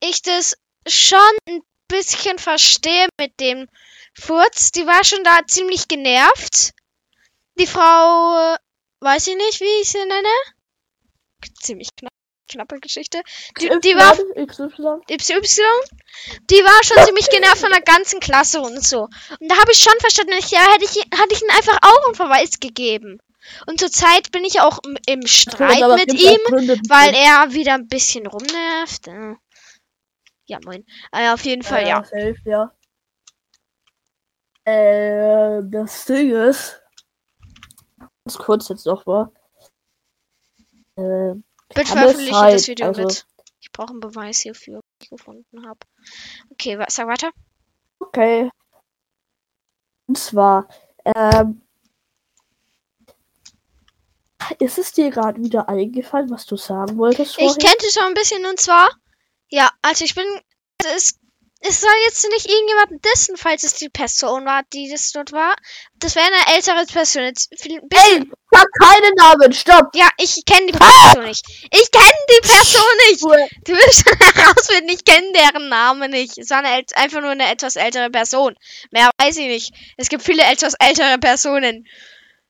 [0.00, 3.68] ich das schon ein bisschen verstehe mit dem
[4.14, 4.70] Furz.
[4.70, 6.70] Die war schon da ziemlich genervt.
[7.58, 8.58] Die Frau, äh,
[9.00, 10.28] weiß ich nicht, wie ich sie nenne.
[11.60, 12.12] Ziemlich knapp,
[12.48, 13.22] knappe Geschichte.
[13.60, 15.62] Die, die war XY.
[16.50, 19.02] Die war schon ziemlich genervt von der ganzen Klasse und so.
[19.40, 22.06] Und da habe ich schon verstanden, ich, ja, hätte ich, hatte ich ihm einfach auch
[22.06, 23.20] einen Verweis gegeben.
[23.66, 26.38] Und zurzeit bin ich auch im- Streit Aber mit ihm,
[26.88, 29.08] weil er wieder ein bisschen rumnervt.
[29.08, 29.34] Äh.
[30.46, 30.84] Ja, moin.
[31.12, 32.04] Äh, auf jeden Fall, ja.
[32.04, 32.72] Safe, ja.
[34.64, 36.80] Äh, das Ding ist.
[37.98, 39.30] Ganz kurz jetzt noch mal.
[40.96, 41.34] Äh,
[41.74, 43.26] Bitte veröffentliche das sein, Video also- mit.
[43.60, 45.80] Ich brauche einen Beweis hierfür, den ich gefunden habe.
[46.50, 47.30] Okay, wa- sag weiter.
[47.98, 48.50] okay.
[50.06, 50.68] Und zwar,
[51.04, 51.62] ähm.
[54.58, 57.58] Ist es dir gerade wieder eingefallen, was du sagen wolltest Ich vorhin?
[57.58, 58.90] kennte schon ein bisschen und zwar,
[59.48, 60.24] ja, also ich bin,
[60.82, 61.18] also es,
[61.66, 65.56] es soll jetzt nicht irgendjemanden dissen, falls es die Person war, die das dort war.
[65.98, 67.22] Das wäre eine ältere Person.
[67.22, 69.88] Jetzt Ey, sag keinen Namen, stopp!
[69.94, 71.46] ja, ich kenne die Person nicht.
[71.72, 73.22] Ich kenne die Person nicht.
[73.66, 76.36] Du wirst schon herausfinden, ich kenne deren Namen nicht.
[76.36, 78.54] Es war eine, einfach nur eine etwas ältere Person.
[78.90, 79.74] Mehr weiß ich nicht.
[79.96, 81.86] Es gibt viele etwas ältere Personen.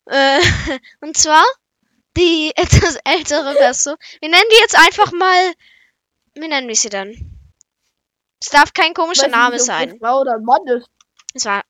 [0.07, 0.41] Äh,
[1.01, 1.45] und zwar
[2.17, 3.97] die etwas ältere Person.
[4.21, 5.55] Wir nennen die jetzt einfach mal.
[6.35, 7.15] Wie nennen wir sie dann?
[8.41, 9.99] Es darf kein komischer Weiß Name nicht, sein.
[10.01, 10.89] Frau oder Mann ist.
[11.35, 11.63] Es war.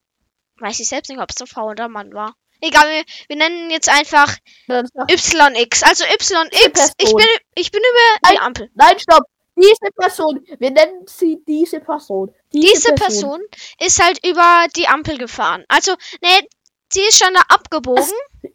[0.58, 2.34] Weiß ich selbst nicht, ob es eine Frau oder ein Mann war.
[2.60, 4.36] Egal, wir, wir nennen jetzt einfach
[4.68, 5.82] YX.
[5.82, 6.62] Also YX.
[6.62, 7.16] Ich Person.
[7.16, 7.26] bin,
[7.56, 8.38] ich bin über die Nein.
[8.38, 8.70] Ampel.
[8.74, 9.24] Nein, stopp.
[9.56, 10.44] Diese Person.
[10.58, 12.34] Wir nennen sie diese Person.
[12.52, 13.40] Diese Person
[13.78, 15.64] ist halt über die Ampel gefahren.
[15.68, 16.48] Also, ne,
[16.94, 18.04] sie ist schon da abgebogen.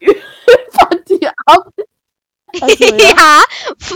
[0.78, 1.68] Von dir ab.
[2.60, 2.96] Also, ja.
[2.96, 3.44] ja,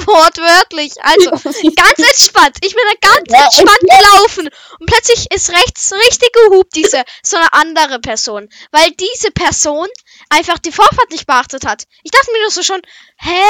[0.06, 0.92] wortwörtlich.
[1.02, 1.30] Also,
[1.76, 2.56] ganz entspannt.
[2.62, 4.48] Ich bin da ganz Ja, entspannt gelaufen.
[4.78, 8.48] Und plötzlich ist rechts richtig gehupt diese, so eine andere Person.
[8.70, 9.88] Weil diese Person
[10.30, 11.84] einfach die Vorfahrt nicht beachtet hat.
[12.02, 12.80] Ich dachte mir nur so schon,
[13.18, 13.42] hä?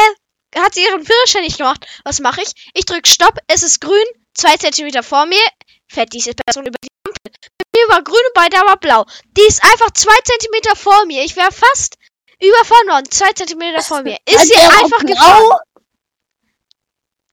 [0.56, 1.84] Hat sie ihren Führerschein nicht gemacht?
[2.04, 2.70] Was mache ich?
[2.74, 4.04] Ich drück Stopp, es ist grün,
[4.34, 5.42] zwei Zentimeter vor mir,
[5.88, 7.50] fährt diese Person über die Ampel.
[7.74, 9.04] Mir war grün und bei der war blau.
[9.36, 11.24] Die ist einfach zwei Zentimeter vor mir.
[11.24, 11.96] Ich wäre fast
[12.40, 14.16] überfahren worden, zwei Zentimeter vor mir.
[14.26, 15.58] Ist sie einfach gefahren.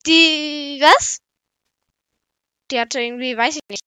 [0.08, 1.20] Die, was?
[2.72, 3.84] Die hatte irgendwie, weiß ich nicht.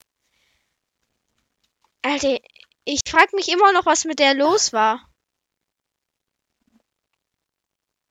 [2.02, 2.38] Alter,
[2.84, 5.08] ich frag mich immer noch, was mit der los war.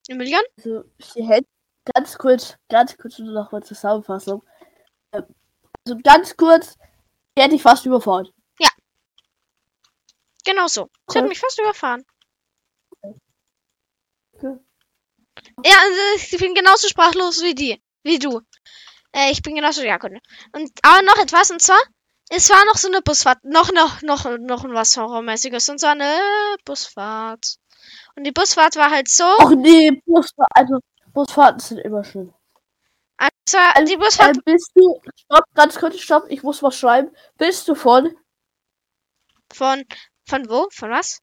[0.10, 0.44] Emilian?
[0.58, 1.48] Also, sie hätte
[1.94, 4.44] ganz kurz, ganz kurz noch mal Zusammenfassung.
[5.14, 5.26] Ähm,
[5.86, 6.76] Also ganz kurz,
[7.38, 8.30] die hätte ich fast überfahren.
[10.46, 10.90] Genau so.
[11.08, 11.30] Sie hat Okay.
[11.30, 12.04] mich fast überfahren.
[14.34, 14.58] Okay.
[15.66, 17.82] Ja, also ich bin genauso sprachlos wie die.
[18.04, 18.42] Wie du.
[19.14, 20.12] Äh, ich bin genauso, ja, gut.
[20.54, 21.80] Und, aber noch etwas, und zwar,
[22.30, 23.44] es war noch so eine Busfahrt.
[23.44, 25.70] Noch, noch, noch, noch was Horrormäßiges.
[25.70, 26.20] Und zwar eine
[26.66, 27.56] Busfahrt.
[28.16, 29.24] Und die Busfahrt war halt so.
[29.40, 30.80] Ach nee, Busfahr also
[31.14, 32.34] Busfahrten sind immer schön.
[33.52, 37.12] Also, die Busfahrt Äh, bist du, stopp, ganz kurz, stopp, ich muss was schreiben.
[37.38, 38.16] Bist du von,
[39.54, 39.86] von.
[40.28, 40.68] Von wo?
[40.72, 41.20] Von was?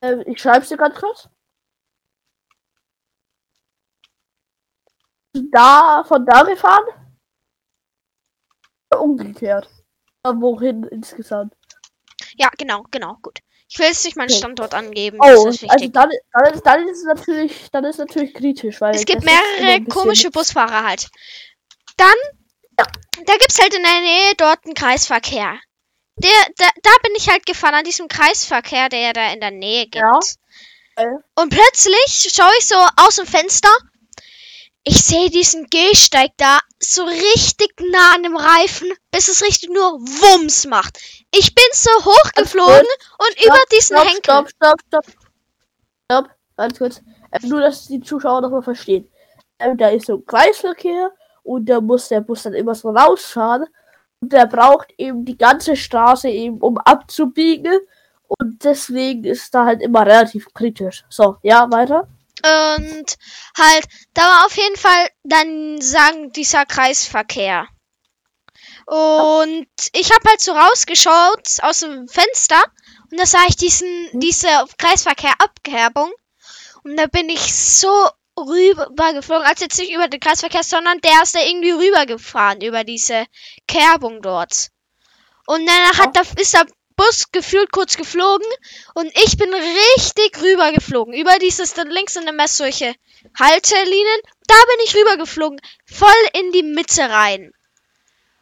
[0.00, 1.28] äh, ich schreib's dir ganz kurz.
[5.52, 6.84] Da, von da gefahren?
[8.98, 9.68] Umgekehrt.
[10.24, 11.54] Aber wohin insgesamt?
[12.36, 13.40] Ja, genau, genau, gut.
[13.68, 14.30] Ich will jetzt nicht meinen.
[14.30, 15.18] Standort angeben.
[15.20, 18.94] Oh, ist also dann, dann, ist, dann ist es natürlich, dann ist natürlich kritisch, weil
[18.94, 21.08] es gibt mehrere komische Busfahrer halt.
[21.96, 22.14] Dann,
[22.76, 25.58] da gibt's halt in der Nähe dort einen Kreisverkehr.
[26.18, 29.50] Der, da, da bin ich halt gefahren an diesem Kreisverkehr, der ja da in der
[29.50, 29.96] Nähe gibt.
[29.96, 31.04] Ja.
[31.34, 33.68] Und plötzlich schaue ich so aus dem Fenster.
[34.88, 40.00] Ich sehe diesen Gehsteig da so richtig nah an dem Reifen, bis es richtig nur
[40.00, 41.00] Wumms macht.
[41.34, 42.86] Ich bin so hochgeflogen
[43.18, 44.22] und über diesen stopp, Henkel.
[44.22, 45.04] Stopp, stopp, stopp.
[46.04, 47.02] Stopp, ganz kurz.
[47.32, 49.10] Äh, nur, dass die Zuschauer noch mal verstehen.
[49.58, 51.10] Ähm, da ist so ein Kreisverkehr
[51.42, 53.66] und da muss der Bus dann immer so rausfahren.
[54.20, 57.80] Und der braucht eben die ganze Straße eben, um abzubiegen.
[58.38, 61.04] Und deswegen ist da halt immer relativ kritisch.
[61.08, 62.06] So, ja, weiter.
[62.46, 63.16] Und
[63.58, 67.68] halt, da war auf jeden Fall dann sagen dieser Kreisverkehr.
[68.86, 72.62] Und ich habe halt so rausgeschaut aus dem Fenster
[73.10, 76.12] und da sah ich diesen, diese Kreisverkehr-Abkerbung.
[76.84, 81.34] Und da bin ich so rübergeflogen, also jetzt nicht über den Kreisverkehr, sondern der ist
[81.34, 83.26] da irgendwie rübergefahren, über diese
[83.66, 84.70] Kerbung dort.
[85.46, 88.46] Und dann hat da, ist der Bus gefühlt kurz geflogen
[88.94, 91.14] und ich bin richtig rübergeflogen.
[91.14, 92.94] Über dieses, da links sind immer solche
[93.38, 94.20] Haltelinien.
[94.46, 95.60] Da bin ich rübergeflogen.
[95.84, 97.52] Voll in die Mitte rein.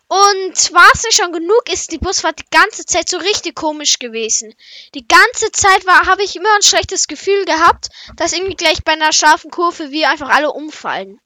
[0.06, 3.98] Und war es nicht schon genug, ist die Busfahrt die ganze Zeit so richtig komisch
[3.98, 4.54] gewesen.
[4.94, 8.92] Die ganze Zeit war, habe ich immer ein schlechtes Gefühl gehabt, dass irgendwie gleich bei
[8.92, 11.20] einer scharfen Kurve wir einfach alle umfallen.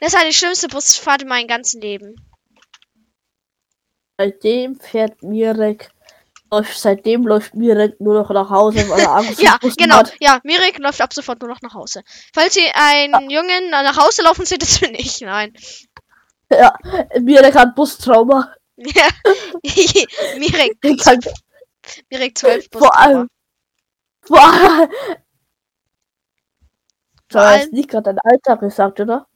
[0.00, 2.14] Das war die schlimmste Busfahrt in meinem ganzen Leben.
[4.18, 5.90] Seitdem fährt Mirek.
[6.54, 9.96] Läuft, seitdem läuft Mirek nur noch nach Hause, weil er Angst Ja, genau.
[9.96, 10.14] hat.
[10.20, 12.02] Ja, Mirek läuft ab sofort nur noch nach Hause.
[12.32, 15.20] Falls Sie einen Jungen nach Hause laufen seht, das bin ich.
[15.20, 15.52] Nein.
[16.50, 16.72] Ja,
[17.20, 18.54] Mirek hat Bustrauma.
[18.76, 19.08] Ja.
[20.38, 20.78] Mirek,
[22.10, 22.80] Mirek 12 Bus.
[22.82, 23.28] vor allem.
[24.22, 24.88] Vor allem.
[27.28, 29.26] Du hast nicht gerade dein Alter gesagt, oder?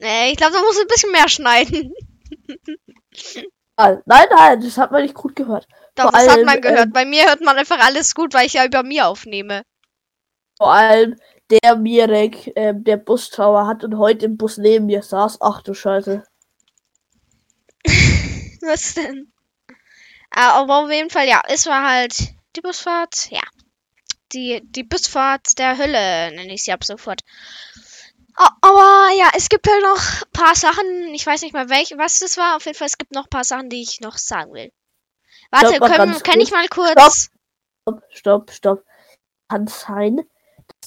[0.00, 1.92] Nee, ich glaube, da muss ein bisschen mehr schneiden.
[3.76, 5.68] Nein, nein, nein, das hat man nicht gut gehört.
[6.00, 6.88] Doch, Vor das hat man gehört.
[6.88, 9.62] ähm, Bei mir hört man einfach alles gut, weil ich ja über mir aufnehme.
[10.58, 11.16] Vor allem
[11.50, 15.38] der Mirek, ähm, der Bustrauer hat und heute im Bus neben mir saß.
[15.40, 16.22] Ach du Scheiße.
[18.62, 19.32] Was denn?
[20.30, 22.14] Ah, Aber auf jeden Fall, ja, es war halt
[22.56, 23.42] die Busfahrt, ja.
[24.32, 27.22] Die, die Busfahrt der Hölle, nenne ich sie ab sofort.
[28.34, 32.18] Aber ja, es gibt halt noch ein paar Sachen, ich weiß nicht mal welche, was
[32.18, 32.56] das war.
[32.56, 34.72] Auf jeden Fall, es gibt noch ein paar Sachen, die ich noch sagen will.
[35.50, 36.52] Warte, Stopp können, kann ich kurz.
[36.52, 37.30] mal kurz.
[37.82, 38.84] Stopp, stopp, stopp.
[39.48, 40.20] Kann sein,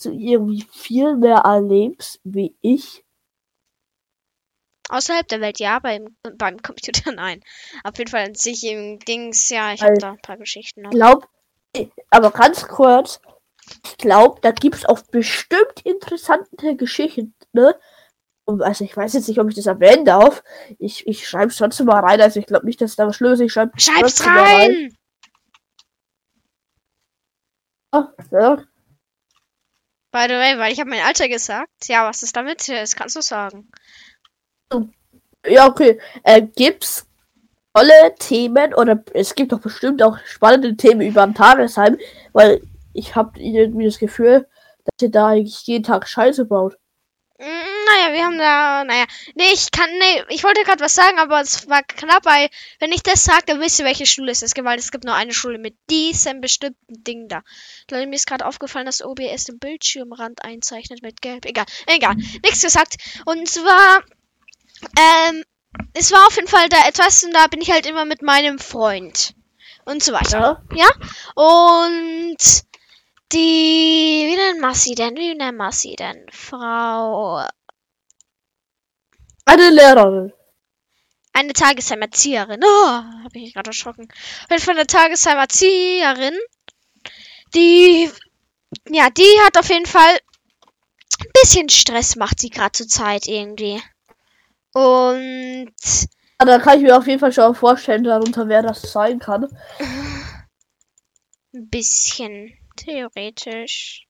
[0.04, 3.04] du irgendwie viel mehr erlebst wie ich.
[4.90, 7.42] Außerhalb der Welt, ja, beim, beim Computer nein.
[7.84, 10.92] Auf jeden Fall an sich im Dings, ja, ich habe da ein paar Geschichten noch.
[10.92, 11.28] Ich glaub,
[12.10, 13.20] aber ganz kurz,
[13.86, 17.76] ich glaube, da gibt's auch bestimmt interessante Geschichten, ne?
[18.46, 20.44] Also ich weiß jetzt nicht, ob ich das erwähnen darf.
[20.78, 22.20] Ich, ich schreibe es trotzdem mal rein.
[22.20, 23.46] Also ich glaube nicht, dass da was Schlimmes ist.
[23.46, 24.98] Ich schreibe Schreib's trotzdem mal rein!
[28.32, 28.64] Ja.
[30.12, 31.88] By the way, weil ich habe mein Alter gesagt.
[31.88, 32.68] Ja, was ist damit?
[32.68, 33.70] Das kannst du sagen.
[35.46, 36.00] Ja, okay.
[36.24, 37.08] Äh, gibt's
[37.74, 41.98] tolle Themen oder es gibt doch bestimmt auch spannende Themen über ein Tagesheim,
[42.32, 42.62] weil
[42.94, 44.48] ich habe irgendwie das Gefühl,
[44.86, 46.78] dass ihr da eigentlich jeden Tag Scheiße baut.
[47.40, 51.20] Mm, Naja, wir haben da, naja, nee, ich kann, nee, ich wollte gerade was sagen,
[51.20, 54.42] aber es war knapp, weil, wenn ich das sage, dann wisst ihr, welche Schule es
[54.42, 57.42] ist, weil es gibt nur eine Schule mit diesem bestimmten Ding da.
[57.90, 61.46] Leute, mir ist gerade aufgefallen, dass OBS den Bildschirmrand einzeichnet mit Gelb.
[61.46, 62.96] Egal, egal, nichts gesagt.
[63.26, 64.04] Und zwar,
[64.98, 65.44] ähm,
[65.94, 68.60] es war auf jeden Fall da etwas, und da bin ich halt immer mit meinem
[68.60, 69.34] Freund.
[69.86, 70.64] Und so weiter.
[70.74, 70.88] Ja?
[71.36, 72.64] Und
[73.34, 75.16] die, wie nennt man sie denn?
[75.16, 76.26] Wie nennt man sie denn?
[76.32, 77.46] Frau,
[79.46, 80.34] Eine Lehrerin.
[81.34, 82.62] eine Tagesheimerzieherin.
[82.64, 84.08] Oh, habe ich mich gerade erschrocken.
[84.50, 86.38] Jeden Fall eine Tagesheimerzieherin.
[87.54, 88.10] Die,
[88.90, 90.18] ja, die hat auf jeden Fall
[91.20, 93.82] ein bisschen Stress macht sie gerade zur Zeit irgendwie.
[94.74, 95.72] Und
[96.40, 99.48] Ja, da kann ich mir auf jeden Fall schon vorstellen, darunter wer das sein kann.
[101.54, 104.08] ein bisschen theoretisch.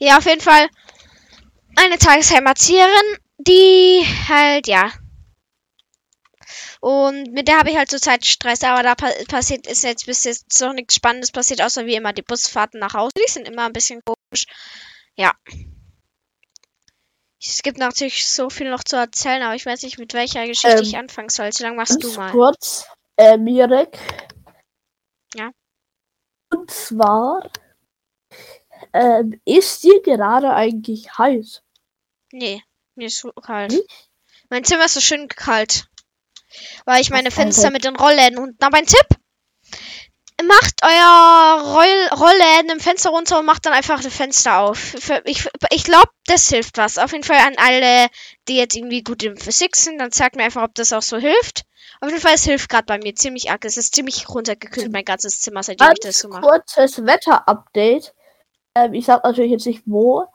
[0.00, 0.68] Ja, auf jeden Fall
[1.76, 4.92] eine Tagesheimerzieherin, die halt, ja.
[6.80, 10.24] Und mit der habe ich halt zurzeit Stress, aber da pa passiert ist jetzt bis
[10.24, 13.12] jetzt noch nichts Spannendes passiert, außer wie immer die Busfahrten nach Hause.
[13.16, 14.44] Die sind immer ein bisschen komisch.
[15.16, 15.32] Ja.
[17.42, 20.76] Es gibt natürlich so viel noch zu erzählen, aber ich weiß nicht, mit welcher Geschichte
[20.78, 21.52] Ähm, ich anfangen soll.
[21.52, 22.30] So lange machst du mal.
[22.32, 23.98] kurz, äh, Mirek.
[25.34, 25.50] Ja.
[26.50, 27.50] Und zwar,
[28.92, 31.62] ähm, ist dir gerade eigentlich heiß?
[32.32, 32.62] Nee,
[32.96, 33.72] mir ist so kalt.
[33.72, 34.08] Nicht?
[34.50, 35.86] Mein Zimmer ist so schön kalt.
[36.84, 39.06] Weil ich meine Fenster mit den Rollläden und noch mein Tipp.
[40.42, 44.94] Macht euer Roll Rollläden im Fenster runter und macht dann einfach die Fenster auf.
[45.24, 46.98] Ich, ich glaube, das hilft was.
[46.98, 48.08] Auf jeden Fall an alle,
[48.48, 51.18] die jetzt irgendwie gut in Physik sind, dann sagt mir einfach, ob das auch so
[51.18, 51.64] hilft.
[52.00, 53.64] Auf jeden Fall, es hilft gerade bei mir ziemlich arg.
[53.64, 56.42] Es ist ziemlich runtergekühlt, mein ganzes Zimmer, seitdem ich das Ganz so mache.
[56.42, 58.12] kurzes Wetter-Update.
[58.74, 60.26] Ähm, ich sag natürlich jetzt nicht wo.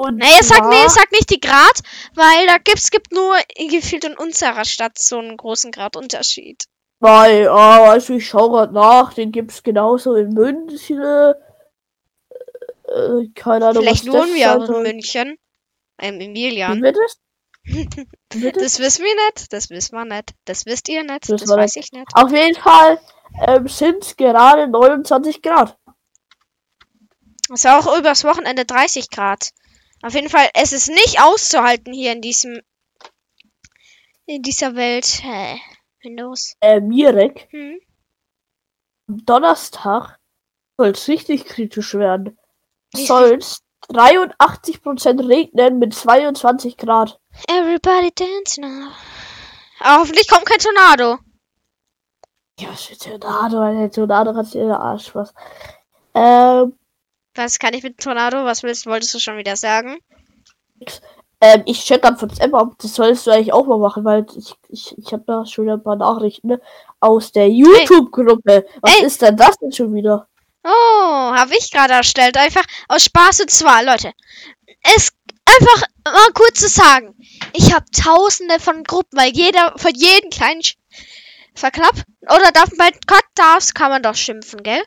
[0.00, 1.82] Und Nee, sag, nee, sag nicht die Grad,
[2.14, 3.36] weil da gibt's gibt nur
[3.68, 6.64] gefühlt in unserer Stadt so einen großen Gradunterschied.
[7.00, 11.02] Weil, ah, also ich schau grad nach, den gibt's genauso in München.
[12.88, 14.82] Äh, keine Ahnung, Vielleicht was das wohnen wir auch in.
[14.84, 15.36] München.
[15.98, 16.82] Ähm, in Wie Milian.
[16.82, 17.18] es?
[18.30, 19.52] Das wissen wir nicht.
[19.52, 20.30] Das wissen wir nicht.
[20.46, 21.28] Das wisst ihr nicht.
[21.28, 22.06] Das Das, weiß ich nicht.
[22.14, 22.98] Auf jeden Fall
[23.46, 25.76] ähm, sind gerade 29 Grad.
[27.52, 29.50] Es war auch übers Wochenende 30 Grad.
[30.02, 32.60] Auf jeden Fall, es ist nicht auszuhalten hier in diesem.
[34.26, 35.20] In dieser Welt.
[35.22, 35.60] Hä?
[36.02, 36.54] Windows.
[36.60, 37.78] Äh, Mirek, Hm?
[39.08, 40.18] am Donnerstag
[40.78, 42.38] soll es richtig kritisch werden.
[42.94, 47.20] Soll es 83% regnen mit 22 Grad.
[47.48, 48.88] Everybody dance now.
[49.80, 51.18] Aber hoffentlich kommt kein Tornado.
[52.58, 53.90] Ja, was für Tornado, Alter.
[53.90, 55.34] Tornado hat in der Arsch was.
[56.14, 56.78] Ähm,
[57.40, 58.44] Was kann ich mit Tornado?
[58.44, 59.98] Was willst, wolltest du schon wieder sagen?
[61.40, 64.54] ähm, ich check grad von ab, das solltest du eigentlich auch mal machen, weil ich,
[64.68, 66.60] ich, ich habe da schon ein paar Nachrichten ne,
[67.00, 68.66] aus der YouTube-Gruppe.
[68.82, 69.06] Was Ey.
[69.06, 70.28] ist denn das denn schon wieder?
[70.64, 72.36] Oh, habe ich gerade erstellt.
[72.36, 74.12] Einfach aus Spaß und zwar, Leute.
[74.94, 75.10] Es
[75.46, 77.16] einfach mal kurz zu sagen.
[77.54, 80.76] Ich habe tausende von Gruppen, weil jeder, von jedem kleinen Sch
[81.54, 82.04] Verknapp.
[82.22, 84.82] Oder darf bei Gott darfst, kann man doch schimpfen, gell?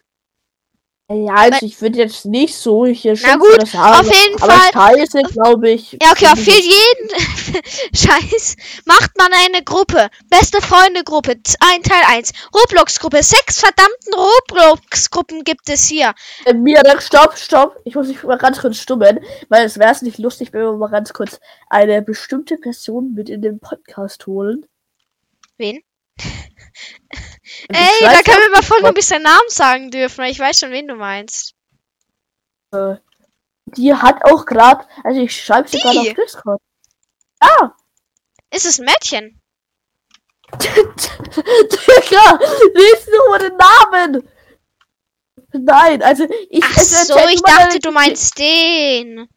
[1.10, 4.42] Ja, also ich würde jetzt nicht so hier Na schimpfen gut, oder sagen, auf jeden
[4.42, 4.98] aber Fall.
[4.98, 5.98] Scheiße, glaube ich.
[6.02, 7.10] Ja, okay, auf jeden
[7.94, 10.10] Scheiß macht man eine Gruppe.
[10.30, 12.32] Beste Freunde-Gruppe, ein Teil 1.
[12.56, 16.14] Roblox-Gruppe, sechs verdammten Roblox-Gruppen gibt es hier.
[16.46, 17.82] Äh, Mirek, stopp, stopp.
[17.84, 20.72] Ich muss mich mal ganz kurz stummen, weil es wäre es nicht lustig, wenn wir
[20.78, 24.66] mal ganz kurz eine bestimmte Person mit in den Podcast holen.
[25.58, 25.82] Wen?
[27.70, 30.72] Ey, da können wir mal voll ein bisschen Namen sagen dürfen, weil ich weiß schon,
[30.72, 31.54] wen du meinst.
[32.74, 32.96] äh,
[33.66, 36.62] Die hat auch gerade, also ich schreibe sie gerade auf Discord.
[37.40, 37.72] Ah!
[38.52, 39.40] Ist es ein Mädchen?
[40.60, 42.40] Digga,
[42.76, 44.30] lies nur den Namen!
[45.56, 46.64] Nein, also ich.
[46.64, 49.28] Ach so, ich mal dachte, du meinst den.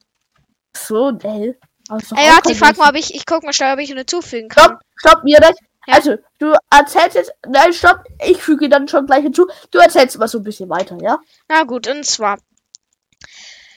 [0.76, 1.54] So, nee.
[1.88, 3.98] Also, Ey, warte, ich frag mal, ob ich, ich guck mal schnell, ob ich ihn
[3.98, 4.64] hinzufügen kann.
[4.64, 5.54] Stopp, stopp, Mirek.
[5.86, 5.94] Ja.
[5.94, 7.32] Also, du erzählst jetzt.
[7.46, 8.04] Nein, stopp.
[8.24, 9.46] Ich füge dann schon gleich hinzu.
[9.70, 11.18] Du erzählst mal so ein bisschen weiter, ja?
[11.48, 12.38] Na gut, und zwar.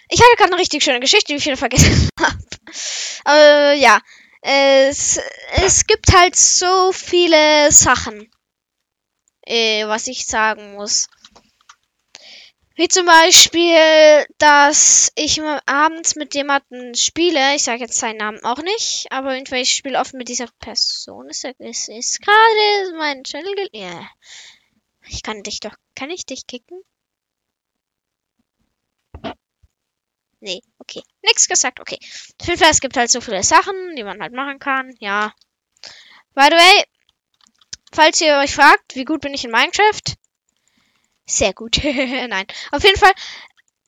[0.09, 2.37] Ich hatte gerade eine richtig schöne Geschichte, die ich wieder vergessen habe.
[3.27, 3.99] äh, ja.
[4.41, 5.19] Es,
[5.51, 8.31] es gibt halt so viele Sachen,
[9.45, 11.09] äh, was ich sagen muss.
[12.79, 17.53] Wie zum Beispiel, dass ich immer abends mit jemandem spiele.
[17.55, 21.27] Ich sage jetzt seinen Namen auch nicht, aber irgendwie ich spiele oft mit dieser Person.
[21.27, 23.53] Ist, ist, ist gerade mein Channel.
[23.73, 24.09] Ja.
[25.09, 25.75] Ich kann dich doch.
[25.93, 26.81] Kann ich dich kicken?
[30.39, 31.01] Nee, okay.
[31.21, 31.99] Nix gesagt, okay.
[32.39, 34.95] Auf jeden Fall, es gibt halt so viele Sachen, die man halt machen kann.
[35.01, 35.33] Ja.
[36.33, 36.83] By the way,
[37.91, 40.15] falls ihr euch fragt, wie gut bin ich in Minecraft?
[41.29, 41.79] Sehr gut.
[41.83, 42.45] Nein.
[42.71, 43.11] Auf jeden Fall,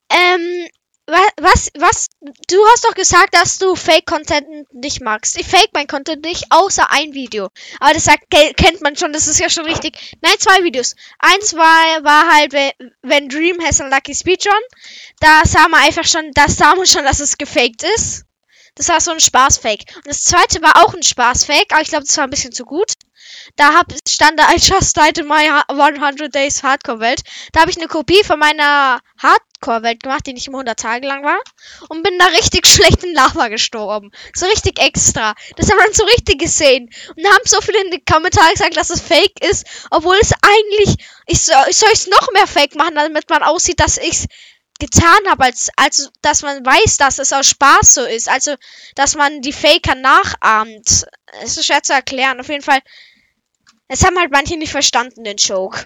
[0.10, 0.68] ähm,
[1.08, 2.08] wa- was, was,
[2.48, 5.40] du hast doch gesagt, dass du Fake-Content nicht magst.
[5.40, 7.50] Ich fake mein Content nicht, außer ein Video.
[7.80, 9.98] Aber das sagt, ke- kennt man schon, das ist ja schon richtig.
[10.22, 10.96] Nein, zwei Videos.
[11.20, 14.54] Eins war, war halt, we- wenn Dream has a lucky speedrun.
[15.20, 18.24] Da sah man einfach schon, da sah man schon, dass es gefaked ist.
[18.76, 19.84] Das war so ein Spaß-Fake.
[19.98, 22.66] Und das zweite war auch ein Spaß-Fake, aber ich glaube, das war ein bisschen zu
[22.66, 22.94] gut.
[23.56, 27.22] Da hab, stand da, I just died in my ha- 100 Days Hardcore-Welt.
[27.52, 31.24] Da habe ich eine Kopie von meiner Hardcore-Welt gemacht, die nicht immer 100 Tage lang
[31.24, 31.40] war.
[31.90, 34.12] Und bin da richtig schlecht in Lava gestorben.
[34.34, 35.34] So richtig extra.
[35.56, 36.90] Das haben wir so richtig gesehen.
[37.16, 39.66] Und da haben so viele in den Kommentaren gesagt, dass es fake ist.
[39.90, 40.96] Obwohl es eigentlich,
[41.28, 44.26] ich soll, es noch mehr fake machen, damit man aussieht, dass ich
[44.82, 48.28] getan habe, als, als dass man weiß, dass es aus Spaß so ist.
[48.28, 48.56] Also,
[48.96, 51.06] dass man die Faker nachahmt.
[51.44, 52.40] Es ist schwer zu erklären.
[52.40, 52.80] Auf jeden Fall,
[53.92, 55.86] es haben halt manche nicht verstanden, den Joke.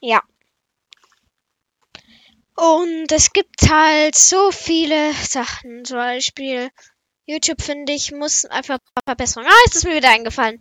[0.00, 0.20] Ja.
[2.56, 5.84] Und es gibt halt so viele Sachen.
[5.84, 6.68] Zum Beispiel,
[7.24, 9.48] YouTube, finde ich, muss einfach Verbesserungen.
[9.48, 10.60] Ah, ist es mir wieder eingefallen.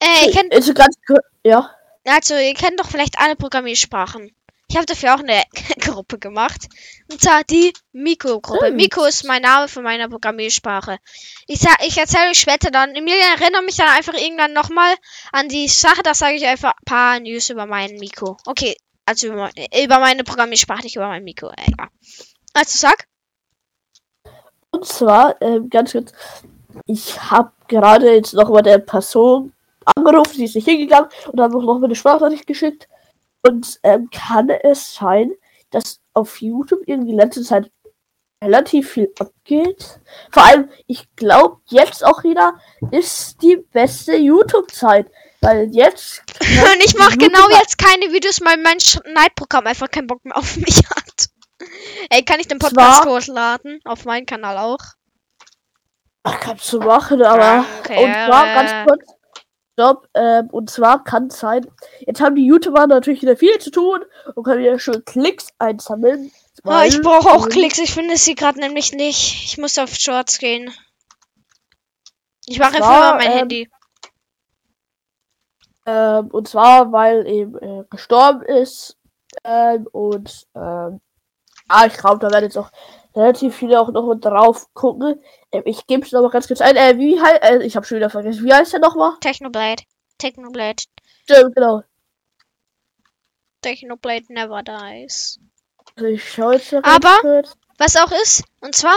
[0.00, 0.96] Äh, ihr kennt, Also ganz
[1.44, 1.70] ja.
[2.06, 4.34] also, ihr kennt doch vielleicht alle Programmiersprachen.
[4.68, 5.42] Ich habe dafür auch eine
[5.80, 6.66] Gruppe gemacht.
[7.10, 8.66] Und zwar die Miko-Gruppe.
[8.66, 8.76] Stimmt.
[8.80, 10.98] Miko ist mein Name für meine Programmiersprache.
[11.46, 12.94] Ich sag, ich erzähle euch später dann.
[12.94, 14.94] Emilia erinnere mich dann einfach irgendwann nochmal
[15.32, 16.02] an die Sache.
[16.02, 18.36] Da sage ich einfach ein paar News über meinen Miko.
[18.46, 21.48] Okay, also über, meine- über meine Programmiersprache, nicht über meinen Miko.
[21.48, 21.88] Äh, ja.
[22.54, 23.06] Also sag.
[24.70, 26.12] Und zwar, ähm, ganz kurz,
[26.86, 29.52] ich habe gerade jetzt noch mal der Person
[29.96, 32.88] angerufen, die ist nicht hingegangen und habe auch noch mal eine Sprachnachricht geschickt.
[33.46, 35.32] Und ähm, kann es sein,
[35.70, 37.70] dass auf YouTube irgendwie in letzter Zeit
[38.42, 40.00] relativ viel abgeht?
[40.30, 42.54] Vor allem, ich glaube, jetzt auch wieder
[42.90, 45.10] ist die beste YouTube-Zeit.
[45.42, 46.22] Weil jetzt.
[46.40, 50.56] Und ich mache genau jetzt keine Videos, weil mein Schneidprogramm einfach keinen Bock mehr auf
[50.56, 51.28] mich hat.
[52.10, 53.80] Ey, kann ich den Podcast Zwar- hochladen?
[53.84, 54.78] Auf meinen Kanal auch?
[56.22, 57.64] Ach, kannst du machen, aber.
[57.84, 58.02] Danke.
[58.02, 59.15] Und zwar ganz kurz.
[59.76, 60.08] Stopp.
[60.14, 61.66] Ähm, und zwar kann es sein,
[62.00, 64.00] jetzt haben die YouTuber natürlich wieder viel zu tun
[64.34, 66.32] und können wieder schön Klicks einsammeln.
[66.64, 67.78] Ah, ich brauche auch Klicks.
[67.78, 69.44] Ich finde sie gerade nämlich nicht.
[69.44, 70.72] Ich muss auf Shorts gehen.
[72.46, 73.70] Ich mache einfach mal mein ähm, Handy.
[75.84, 78.96] Ähm, und zwar, weil eben äh, gestorben ist.
[79.44, 81.00] Ähm, und ähm,
[81.68, 82.70] ah, ich glaube, da werden jetzt auch
[83.16, 85.20] relativ viele auch noch drauf gucken.
[85.52, 86.76] Ähm, ich gebe es nochmal ganz kurz ein.
[86.76, 89.16] Äh, wie heißt, äh, ich habe schon wieder vergessen, wie heißt der nochmal?
[89.20, 89.82] Technoblade.
[90.18, 90.82] Technoblade.
[91.24, 91.82] Stimmt, genau.
[93.62, 95.38] Technoblade never dies.
[95.96, 97.56] Also ich schaue jetzt Aber- kurz.
[97.78, 98.96] Was auch ist, und zwar,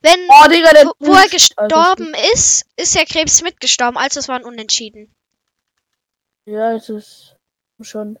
[0.00, 1.28] wenn, Oh, Digga, wo, wo er Alter.
[1.28, 3.98] gestorben ist, ist der Krebs mitgestorben.
[3.98, 5.12] Also es war ein Unentschieden.
[6.46, 7.36] Ja, es ist
[7.82, 8.18] schon.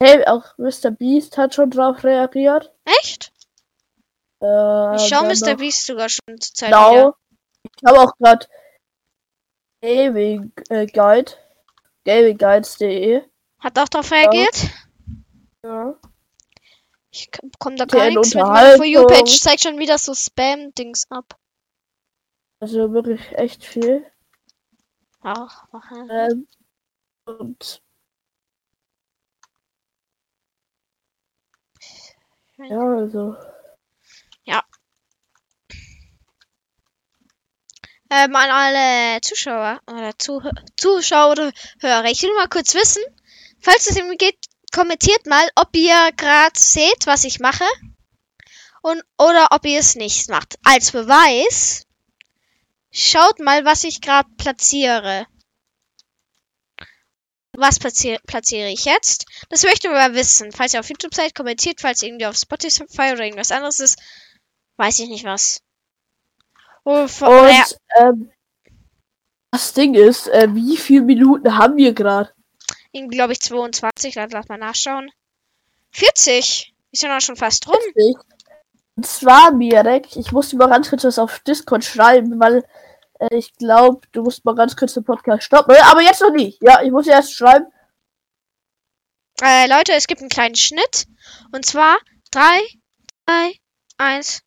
[0.00, 0.90] Hey, auch Mr.
[0.90, 2.72] Beast hat schon drauf reagiert.
[3.02, 3.30] Echt?
[4.40, 5.50] Äh, Ich schau dann Mr.
[5.50, 6.90] noch Beast sogar schon zur Zeit wieder.
[6.90, 7.14] Genau.
[7.64, 8.46] Ich habe auch gerade
[9.82, 11.32] Gaming äh, Guide.
[12.04, 13.22] GamingGuides.de.
[13.60, 14.70] Hat auch darauf reagiert?
[15.64, 15.94] Ja.
[17.10, 18.44] Ich k- bekomme da Der gar nichts mit.
[18.44, 18.84] Meine For.
[18.86, 21.36] You-Page zeigt schon wieder so Spam-Dings ab.
[22.60, 24.06] Also wirklich echt viel.
[25.20, 26.46] Ach, mach- Ähm,
[27.26, 27.82] und
[32.58, 33.36] ja, also.
[38.24, 40.40] Ähm, an alle Zuschauer oder Zuh
[40.76, 42.06] Zuschauer oder Hörer.
[42.06, 43.02] Ich will mal kurz wissen,
[43.60, 44.38] falls es irgendwie geht,
[44.72, 47.64] kommentiert mal, ob ihr gerade seht, was ich mache.
[48.82, 50.58] Und, oder ob ihr es nicht macht.
[50.62, 51.86] Als Beweis,
[52.90, 55.26] schaut mal, was ich gerade platziere.
[57.52, 59.26] was platziere, platziere ich jetzt?
[59.48, 60.52] Das möchte man wissen.
[60.52, 63.98] Falls ihr auf YouTube seid, kommentiert, falls irgendwie auf Spotify oder irgendwas anderes ist.
[64.76, 65.60] Weiß ich nicht was.
[66.90, 67.64] Oh, Und ja,
[67.98, 68.30] ähm,
[69.50, 72.32] das Ding ist, äh, wie viele Minuten haben wir gerade?
[72.92, 74.14] irgendwie glaube ich 22.
[74.14, 75.10] Lass, lass mal nachschauen.
[75.92, 76.74] 40.
[76.90, 77.76] Ist ja noch schon fast rum.
[78.96, 82.64] Und zwar, Mirek, ich muss dir mal ganz kurz was auf Discord schreiben, weil
[83.20, 85.74] äh, ich glaube, du musst mal ganz kurz den Podcast stoppen.
[85.74, 86.58] Äh, Aber jetzt noch nicht.
[86.62, 87.66] Ja, ich muss erst schreiben.
[89.42, 91.06] Äh, Leute, es gibt einen kleinen Schnitt.
[91.52, 91.98] Und zwar
[92.30, 92.40] 3,
[93.26, 93.54] 2,
[93.98, 94.42] 1.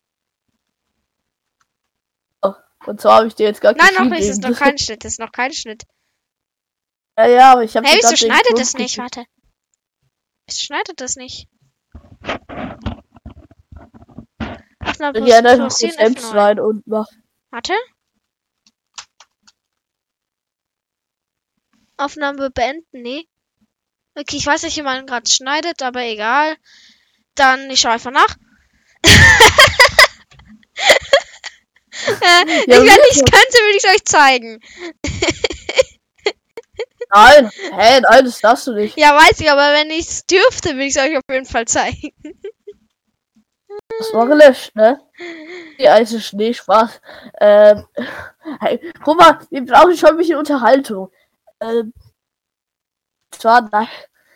[2.86, 4.24] Und zwar habe ich dir jetzt gar Nein, noch nicht.
[4.24, 5.06] Es ist noch kein Schnitt.
[5.06, 5.84] Es ist noch kein Schnitt.
[7.18, 8.98] Ja, ja, aber ich habe Hey, wieso schneidet das nicht?
[8.98, 9.26] Warte.
[10.48, 11.48] Wieso schneidet das nicht?
[14.80, 16.36] Aufnahme Ja, dann plus jetzt 10 selbst F9.
[16.36, 17.08] rein und mach.
[17.52, 17.74] Warte.
[21.98, 23.28] Aufnahme beenden, nee.
[24.16, 26.58] Okay, ich weiß nicht, wie man gerade schneidet, aber egal.
[27.36, 28.36] Dann, ich schaue einfach nach.
[32.08, 34.60] äh, Ja, ich, wenn ich könnte, würde ich es euch zeigen.
[37.14, 38.98] Nein, hä, nein, das darfst du nicht.
[38.98, 41.66] Ja, weiß ich, aber wenn ich es dürfte, würde ich es euch auf jeden Fall
[41.68, 42.14] zeigen.
[44.00, 45.02] Das war gelöscht, ne?
[45.78, 47.02] Ja, es ist nee, Spaß.
[47.40, 47.86] Ähm,
[48.60, 51.12] hey, guck mal, wir brauchen schon ein bisschen Unterhaltung.
[51.60, 51.94] Ähm,
[53.32, 53.88] zwar, nein.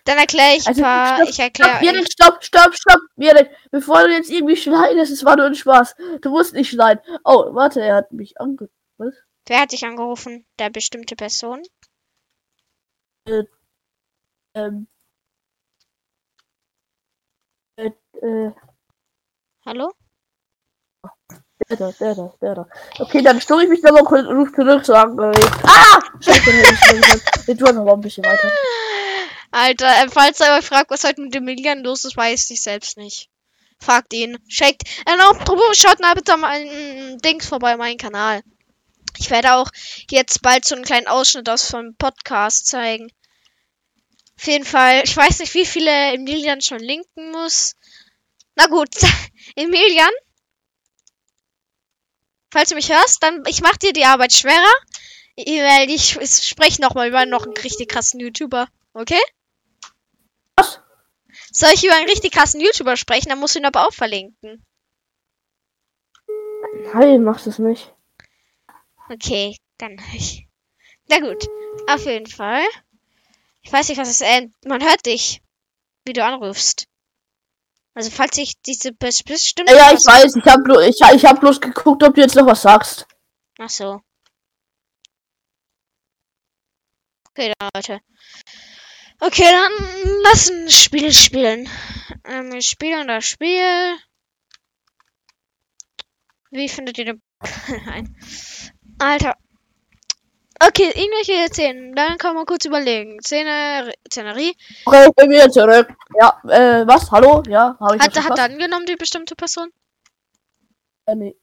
[0.06, 1.16] Dann erkläre ich ein Also, paar.
[1.18, 1.80] stopp, ich Stopp, erkläre.
[1.82, 3.50] Mirek, stopp, stopp, stopp, Mirek.
[3.72, 5.96] Bevor du jetzt irgendwie schneidest, es war nur ein Spaß.
[6.22, 7.02] Du musst nicht schneiden.
[7.24, 8.70] Oh, warte, er hat mich ange...
[8.98, 9.14] Was?
[9.48, 10.46] Wer hat dich angerufen?
[10.60, 11.62] Der bestimmte Person?
[13.28, 14.88] Ähm...
[17.78, 17.92] Äh,
[18.22, 18.52] äh,
[19.66, 19.92] Hallo?
[21.70, 22.68] der da, der da, der da.
[23.00, 25.32] Okay, dann stoße ich mich nochmal kurz und ruf zurück, sagen, äh,
[25.64, 26.00] Ah!
[26.22, 27.48] Scheiße, hätte ich schon gesagt.
[27.48, 28.52] Wir tun noch mal ein bisschen weiter.
[29.56, 32.62] Alter, äh, falls er euch fragt, was heute mit dem Million los ist, weiß ich
[32.62, 33.30] selbst nicht.
[33.80, 34.38] Fragt ihn.
[34.50, 34.84] Checkt.
[35.08, 38.44] Äh, noch, probiert, schaut mal bitte mal ein Dings vorbei, meinen Kanal.
[39.18, 39.72] Ich werde auch
[40.12, 43.10] jetzt bald so einen kleinen Ausschnitt aus vom Podcast zeigen.
[44.38, 47.76] Auf jeden Fall, ich weiß nicht, wie viele Emilian schon linken muss.
[48.56, 48.90] Na gut,
[49.56, 50.12] Emilian,
[52.52, 54.74] falls du mich hörst, dann ich mach dir die Arbeit schwerer,
[55.38, 59.22] weil ich, ich spreche nochmal über noch einen richtig krassen YouTuber, okay?
[61.58, 64.62] Soll ich über einen richtig krassen YouTuber sprechen, dann musst du ihn aber auch verlinken.
[66.94, 67.94] Nein, mach das nicht.
[69.10, 70.48] Okay, dann ich.
[71.08, 71.48] Na gut,
[71.88, 72.66] auf jeden Fall.
[73.62, 75.42] Ich weiß nicht, was es äh, man hört dich,
[76.04, 76.88] wie du anrufst.
[77.94, 81.40] Also falls ich diese bes- bestimmte Ja, ich weiß, ich hab, blo ich, ich hab
[81.40, 83.08] bloß geguckt, ob du jetzt noch was sagst.
[83.60, 84.02] Ach so.
[87.30, 88.02] Okay, dann Leute.
[89.26, 89.72] Okay, dann
[90.24, 91.68] lass ein Spiel spielen.
[92.26, 93.98] Ähm, wir spielen das Spiel.
[96.52, 97.22] Wie findet ihr den
[97.86, 98.16] Nein.
[99.00, 99.36] Alter.
[100.64, 101.96] Okay, irgendwelche Szenen.
[101.96, 103.20] Dann kann man kurz überlegen.
[103.22, 104.56] Szene, Szenerie.
[104.86, 105.94] Okay, ich bin wieder zurück.
[106.20, 107.12] Ja, äh, was?
[107.12, 107.44] Hallo?
[107.50, 109.70] Ja, habe ich Hat, hat er angenommen, die bestimmte Person?
[111.08, 111.36] Äh, nee.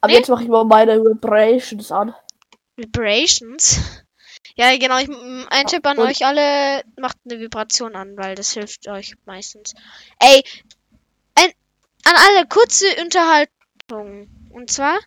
[0.00, 0.18] Aber Nee?
[0.18, 2.14] jetzt mache ich mal meine Vibrations an.
[2.76, 4.03] Vibrations.
[4.56, 4.98] Ja, genau.
[4.98, 9.14] Ich, ein Tipp an und- euch alle, macht eine Vibration an, weil das hilft euch
[9.24, 9.74] meistens.
[10.20, 10.42] Ey,
[11.34, 11.50] ein,
[12.04, 14.28] an alle kurze Unterhaltung.
[14.50, 14.98] Und zwar,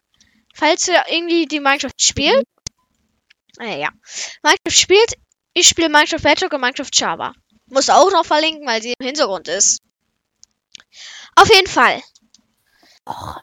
[0.53, 2.43] falls ihr irgendwie die Minecraft spielt,
[3.59, 3.89] äh, ja,
[4.43, 5.13] Minecraft spielt,
[5.53, 7.33] ich spiele Minecraft Bedrock und Minecraft Java.
[7.67, 9.81] Muss auch noch verlinken, weil sie im Hintergrund ist.
[11.35, 12.01] Auf jeden Fall.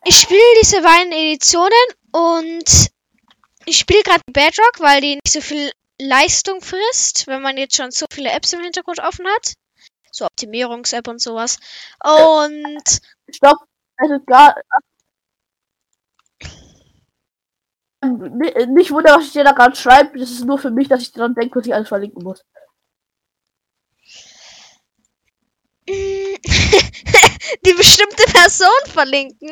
[0.04, 1.72] Ich spiele diese beiden Editionen
[2.12, 2.90] und
[3.64, 7.90] ich spiele gerade Bedrock, weil die nicht so viel Leistung frisst, wenn man jetzt schon
[7.90, 9.54] so viele Apps im Hintergrund offen hat.
[10.12, 11.58] So Optimierungs-App und sowas.
[12.04, 13.58] Und Stopp.
[13.98, 14.54] Also gar.
[18.04, 20.16] Ni- Nicht wundern, was ich dir da gerade schreibe.
[20.18, 22.44] Das ist nur für mich, dass ich dran denke, was ich alles verlinken muss.
[25.88, 29.50] die bestimmte Person verlinken.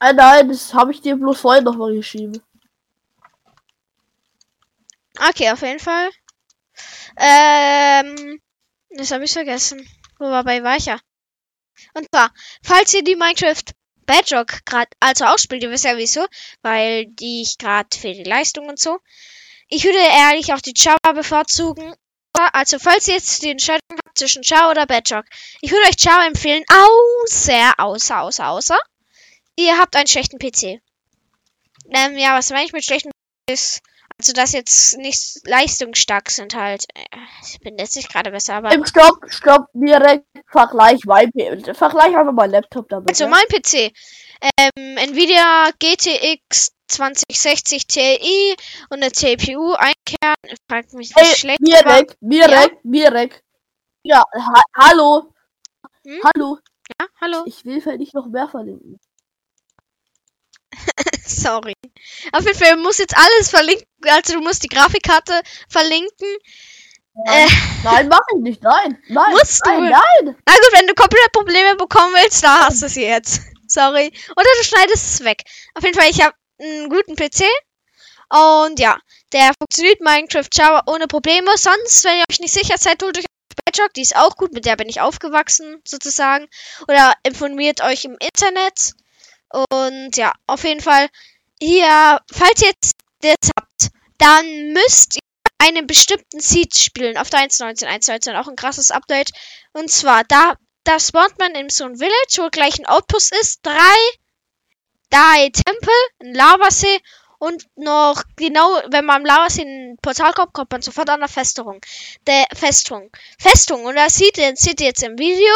[0.00, 2.42] Nein, nein, das habe ich dir bloß vorhin nochmal geschrieben.
[5.18, 6.10] Okay, auf jeden Fall.
[7.18, 8.40] Ähm,
[8.90, 9.88] das habe ich vergessen.
[10.18, 11.00] Wo war bei Weicher?
[11.94, 13.62] Und zwar, falls ihr die Minecraft
[14.06, 16.26] Bedrock gerade also ausspielt, ihr wisst ja wieso,
[16.62, 18.98] weil die ich gerade für die Leistung und so.
[19.68, 21.94] Ich würde ehrlich auch die Java bevorzugen.
[22.52, 25.24] Also, falls ihr jetzt die Entscheidung habt zwischen Java oder Bedrock,
[25.60, 28.78] ich würde euch Java empfehlen, außer, außer, außer, außer,
[29.56, 30.80] ihr habt einen schlechten PC.
[31.90, 33.10] Ähm, ja, was meine ich mit schlechten
[33.50, 33.80] PC
[34.20, 36.84] Also, dass jetzt nicht leistungsstark sind halt.
[36.94, 37.04] Äh,
[37.44, 38.72] Ich bin jetzt nicht gerade besser, aber.
[38.72, 43.10] Im Stopp, Stopp, direkt Vergleich, mein P- Vergleich einfach mein Laptop damit.
[43.10, 43.30] Also ne?
[43.30, 43.92] mein PC.
[44.58, 48.56] Ähm, Nvidia GTX 2060 Ti
[48.90, 50.58] und eine CPU einkehren.
[50.68, 51.60] Fragt mich nicht Hey, schlecht.
[51.60, 53.44] Mirek, Mirek, Mirek.
[54.02, 55.32] Ja, ha hallo.
[56.04, 56.20] Hm?
[56.24, 56.58] Hallo.
[57.00, 57.42] Ja, hallo.
[57.46, 58.98] Ich will nicht noch mehr verlinken.
[61.40, 61.74] Sorry.
[62.32, 63.86] Auf jeden Fall muss jetzt alles verlinken.
[64.08, 66.28] Also du musst die Grafikkarte verlinken.
[67.26, 67.48] Äh,
[67.82, 68.62] Nein, mach ich nicht.
[68.62, 69.32] Nein, nein.
[69.32, 69.70] Musst du.
[69.70, 70.36] nein, Nein.
[70.46, 73.40] na gut, wenn du komplett Probleme bekommen willst, da hast du es jetzt.
[73.66, 74.12] Sorry.
[74.36, 75.42] Oder du schneidest es weg.
[75.74, 77.44] Auf jeden Fall, ich habe einen guten PC.
[78.30, 78.98] Und ja,
[79.32, 81.56] der funktioniert Minecraft Java ohne Probleme.
[81.56, 83.24] Sonst, wenn ihr euch nicht sicher seid, holt euch
[83.64, 86.46] Bedrock, die ist auch gut, mit der bin ich aufgewachsen, sozusagen.
[86.86, 88.92] Oder informiert euch im Internet.
[89.50, 91.08] Und ja, auf jeden Fall,
[91.60, 95.20] hier, falls ihr jetzt das habt, dann müsst ihr
[95.58, 97.86] einen bestimmten Seed spielen auf der 1.19.
[97.86, 99.30] 1.19 auch ein krasses Update.
[99.72, 103.60] Und zwar, da, da spawnt man in so ein Village, wo gleich ein Outpost ist.
[103.64, 103.96] Drei,
[105.10, 107.00] drei Tempel, ein Lavasee
[107.38, 111.20] und noch genau, wenn man am Lavasee in ein Portal kommt, kommt man sofort an
[111.20, 111.80] der Festung.
[112.26, 113.10] Der Festung.
[113.38, 113.84] Festung.
[113.84, 115.54] Und das seht ihr, seht ihr jetzt im Video.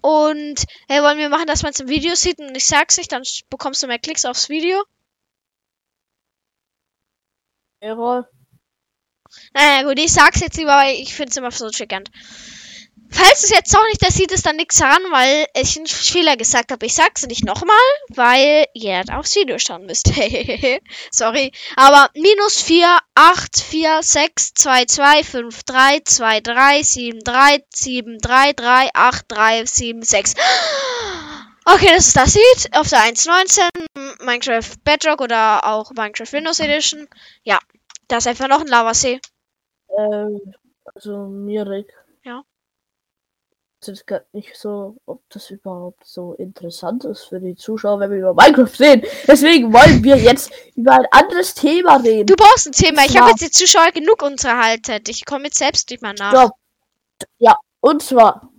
[0.00, 3.12] Und hey, wollen wir machen, dass man es im Video sieht und ich sag's nicht,
[3.12, 4.82] dann bekommst du mehr Klicks aufs Video.
[7.80, 8.26] Errol.
[9.54, 12.10] Naja, gut, ich sag's jetzt lieber, weil ich find's immer so triggernd.
[13.12, 16.36] Falls es jetzt auch nicht das sieht, ist dann nichts daran, weil ich einen Fehler
[16.36, 16.86] gesagt habe.
[16.86, 17.76] Ich sag's nicht nochmal,
[18.08, 20.06] weil ihr aufs Video schauen müsst.
[21.10, 21.50] Sorry.
[21.76, 28.18] Aber minus 4, 8, 4, 6, 2, 2, 5, 3, 2, 3, 7, 3, 7,
[28.18, 30.34] 3, 3, 8, 3, 7, 6.
[31.64, 37.08] Okay, das ist das Seed auf der 1.19, Minecraft Bedrock oder auch Minecraft Windows Edition.
[37.42, 37.58] Ja,
[38.08, 39.20] da ist einfach noch ein Lavasee.
[39.98, 40.54] Ähm,
[40.94, 41.92] also Mirek.
[42.24, 42.42] Ja.
[43.86, 48.18] Ist gar nicht so, ob das überhaupt so interessant ist für die Zuschauer, wenn wir
[48.18, 49.06] über Minecraft reden.
[49.26, 52.26] Deswegen wollen wir jetzt über ein anderes Thema reden.
[52.26, 53.02] Du brauchst ein Thema.
[53.06, 55.02] Ich habe jetzt die Zuschauer genug unterhalten.
[55.08, 56.30] Ich komme jetzt selbst nicht mehr nach.
[56.30, 56.52] Stopp.
[57.38, 58.50] Ja, und zwar,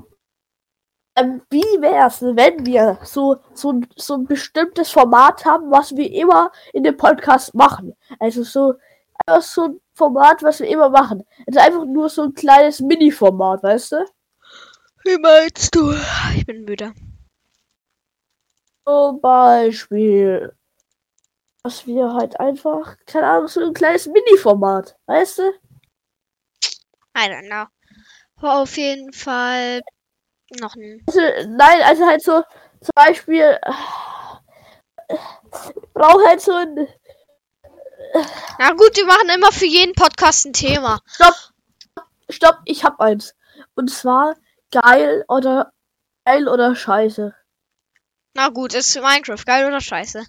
[1.16, 6.12] ähm, wie wär's, wenn wir so, so, ein- so ein bestimmtes Format haben, was wir
[6.12, 7.96] immer in dem Podcast machen?
[8.20, 8.74] Also so,
[9.28, 11.24] einfach so ein Format, was wir immer machen.
[11.46, 14.06] Also einfach nur so ein kleines Mini-Format, weißt du?
[15.04, 15.94] Wie meinst du?
[16.36, 16.94] Ich bin müde.
[18.86, 20.56] Zum Beispiel,
[21.64, 25.52] dass wir halt einfach, keine Ahnung, so ein kleines Mini-Format, weißt du?
[27.18, 27.66] I don't know.
[28.38, 29.82] Aber auf jeden Fall
[30.60, 31.04] noch ein.
[31.08, 32.44] Also, nein, also halt so,
[32.82, 35.18] zum Beispiel, äh,
[35.94, 36.88] brauche halt so ein,
[38.60, 41.02] Na gut, wir machen immer für jeden Podcast ein Thema.
[41.06, 41.36] Stopp,
[42.30, 43.36] stopp, ich hab eins.
[43.76, 44.36] Und zwar
[44.72, 45.72] geil oder
[46.26, 47.36] geil oder scheiße.
[48.34, 50.26] Na gut, ist Minecraft geil oder scheiße?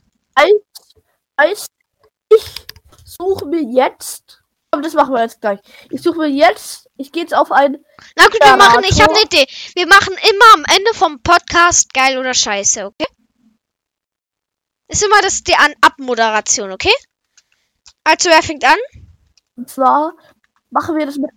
[1.41, 1.69] Heißt,
[2.29, 2.67] ich
[3.05, 5.61] suche mir jetzt, aber das machen wir jetzt gleich.
[5.91, 7.85] Ich suche mir jetzt, ich gehe jetzt auf ein,
[8.17, 8.85] Na gut, wir machen.
[8.85, 9.47] Ich habe eine Idee.
[9.75, 13.07] Wir machen immer am Ende vom Podcast geil oder scheiße, okay?
[14.89, 16.93] Ist immer das die An Abmoderation, okay?
[18.05, 18.79] Also wer fängt an?
[19.57, 20.15] und zwar
[20.71, 21.31] machen wir das mit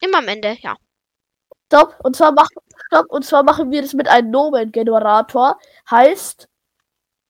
[0.00, 0.76] Immer am Ende, ja.
[1.70, 2.56] Stopp, und zwar machen,
[2.86, 5.56] stopp, und zwar machen wir das mit einem Nomen-Generator.
[5.90, 6.48] Heißt,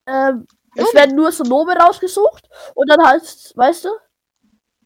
[0.09, 3.91] ähm, es werden nur so Nomen rausgesucht und dann heißt, weißt du,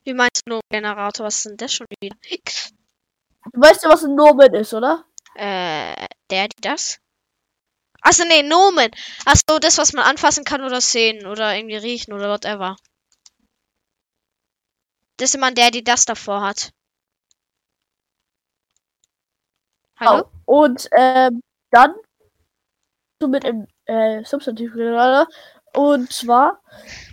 [0.05, 1.27] Wie meinst du Generator?
[1.27, 2.17] Was ist denn das schon wieder?
[3.53, 5.05] du weißt ja, was ein Nomen ist, oder?
[5.35, 6.99] Äh, der, die, das?
[8.03, 8.91] Achso, nee, Nomen.
[9.25, 12.77] Achso, das, was man anfassen kann oder sehen oder irgendwie riechen oder whatever.
[15.17, 16.71] Das ist immer der, die das davor hat.
[20.07, 20.29] Hallo?
[20.45, 21.41] Und ähm,
[21.71, 21.95] dann
[23.21, 25.29] so mit dem äh, Substantivgenerator.
[25.75, 26.61] Und zwar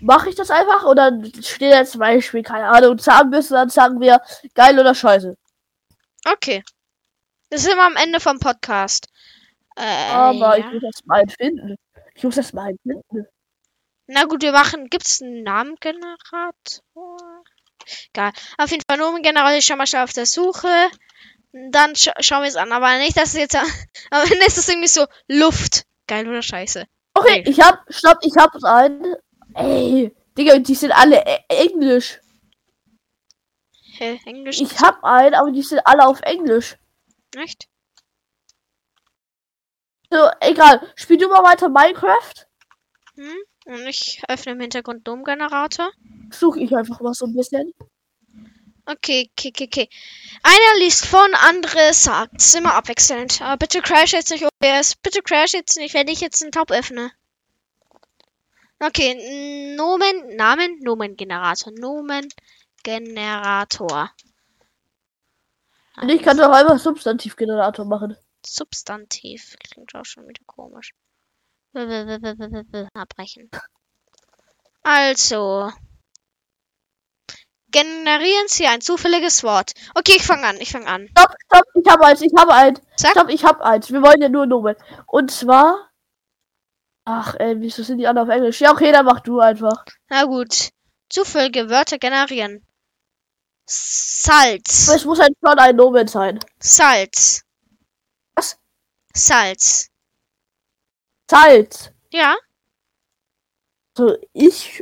[0.02, 4.00] mache ich das einfach und dann steht da zum Beispiel, keine Ahnung, Zahnbürste, dann sagen
[4.00, 4.22] wir
[4.54, 5.36] geil oder scheiße.
[6.32, 6.64] Okay.
[7.50, 9.08] Das ist immer am Ende vom Podcast.
[9.76, 10.72] Äh, Aber ich ja.
[10.72, 11.76] muss das mal finden.
[12.16, 13.28] Ich muss das mal finden.
[14.08, 14.88] Na gut, wir machen.
[14.90, 17.44] Gibt's einen Namengenerator?
[18.14, 18.32] Egal.
[18.58, 19.58] Auf jeden Fall Nomengenerator.
[19.58, 20.90] Ich schau mal schnell auf der Suche.
[21.54, 22.72] Dann scha schauen wir es an.
[22.72, 23.56] Aber nicht, dass es jetzt.
[24.10, 25.86] Am Ende ist es irgendwie so Luft.
[26.08, 26.86] Geil oder scheiße?
[27.14, 27.50] Okay, Nee.
[27.50, 29.16] ich hab, stopp, ich hab einen.
[29.54, 32.22] Ey, Digga, die sind alle e Englisch.
[33.98, 34.20] Hä?
[34.26, 34.62] Englisch?
[34.62, 36.78] Ich hab einen, aber die sind alle auf Englisch.
[37.36, 37.68] Echt?
[40.10, 40.82] So, egal.
[40.96, 42.48] Spiel du mal weiter Minecraft.
[43.16, 43.38] Hm?
[43.66, 45.92] Und ich öffne im Hintergrund Domgenerator.
[46.32, 47.74] Suche ich einfach mal so ein bisschen.
[48.92, 49.90] Okay, okay, okay, okay.
[50.44, 52.36] Einer liest von, andere sagt.
[52.36, 53.42] Ist immer abwechselnd.
[53.42, 54.98] Aber bitte crash jetzt nicht OBS.
[54.98, 57.14] Bitte crash jetzt nicht, wenn ich jetzt einen Tab öffne.
[58.80, 61.72] Okay, Nomen, Namen, Nomengenerator.
[61.72, 64.12] Nomengenerator.
[66.02, 68.18] Und ich kann doch einfach Substantivgenerator machen.
[68.46, 69.56] Substantiv.
[69.60, 70.94] Klingt auch schon wieder komisch.
[72.94, 73.50] Abbrechen.
[74.84, 75.72] Also.
[77.72, 79.72] Generieren Sie ein zufälliges Wort.
[79.96, 80.58] Okay, ich fange an.
[80.60, 81.08] Ich fange an.
[81.18, 82.82] Stopp, stopp, ich habe eins, ich habe eins.
[82.98, 83.12] Sag.
[83.12, 83.92] Stopp, ich habe eins.
[83.92, 84.76] Wir wollen ja nur Nomen.
[85.08, 85.90] Und zwar.
[87.06, 88.62] Ach, ey, wieso sind die alle auf Englisch?
[88.62, 89.86] Ja, okay, dann mach du einfach.
[90.10, 90.70] Na gut.
[91.10, 92.66] Zufällige Wörter generieren.
[93.66, 94.90] Salz.
[94.90, 96.40] Es muss halt schon ein Nomen sein.
[96.60, 97.44] Salz.
[98.36, 98.58] Was?
[99.14, 99.90] Salz.
[101.30, 101.92] Salz.
[102.12, 102.36] Ja.
[103.98, 104.82] So, ich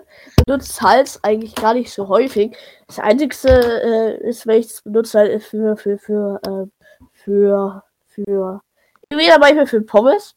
[0.50, 2.56] benutze Salz eigentlich gar nicht so häufig.
[2.88, 6.66] Das einzigste äh, ist, wenn ich es benutze, halt für, für, für, äh,
[7.12, 8.60] für, für,
[9.08, 10.34] entweder manchmal für Pommes.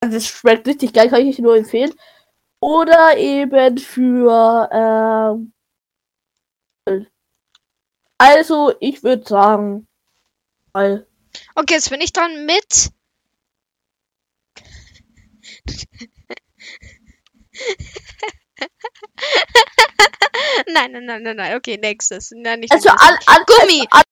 [0.00, 1.92] Also das schmeckt richtig geil, kann ich nur empfehlen.
[2.60, 5.52] Oder eben für, ähm,
[8.18, 9.88] also ich würde sagen,
[10.72, 11.04] weil,
[11.56, 12.92] Okay, jetzt bin ich dran mit.
[20.68, 21.56] nein, nein, nein, nein, nein.
[21.56, 22.30] Okay, nächstes.
[22.34, 23.86] Nein, nicht also all, all, Gummi.
[23.90, 24.02] all,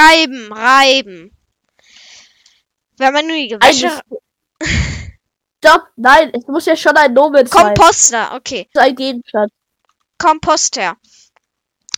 [0.00, 1.36] Reiben, reiben.
[2.98, 3.88] Wenn man nur die Gewäsche.
[3.88, 4.22] eigentlich,
[5.64, 7.74] Stopp, nein, es muss ja schon ein Nomen sein.
[7.74, 8.68] Komposter, okay.
[8.74, 9.52] Ein Gegenstand.
[10.22, 10.96] Komposter.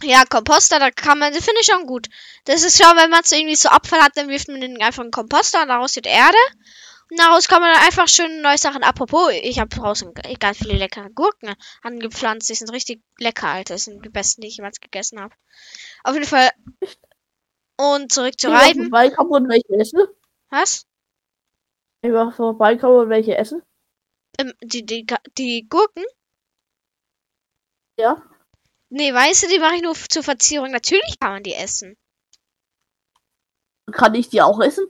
[0.02, 2.08] Ja, Komposter, da kann man, finde ich schon gut.
[2.44, 5.02] Das ist schon, wenn man so irgendwie so Abfall hat, dann wirft man den einfach
[5.02, 6.38] in den Komposter und daraus wird Erde.
[7.10, 8.82] Und daraus kann man dann einfach schön neue Sachen.
[8.82, 12.48] Apropos, ich habe draußen ganz viele leckere Gurken angepflanzt.
[12.48, 13.74] Die sind richtig lecker, Alter.
[13.74, 15.34] Das sind die besten, die ich jemals gegessen habe.
[16.02, 16.50] Auf jeden Fall.
[17.76, 18.84] Und zurück zu Reiben.
[18.84, 20.00] vorbeikommen und welche essen.
[20.48, 20.86] Was?
[22.00, 23.62] Ich mach vorbeikommen und welche essen.
[24.38, 25.06] Ähm, die, die,
[25.36, 26.04] die Gurken?
[27.96, 28.22] Ja.
[28.90, 30.70] Nee, weißt du, die mache ich nur zur Verzierung.
[30.70, 31.96] Natürlich kann man die essen.
[33.92, 34.86] Kann ich die auch essen?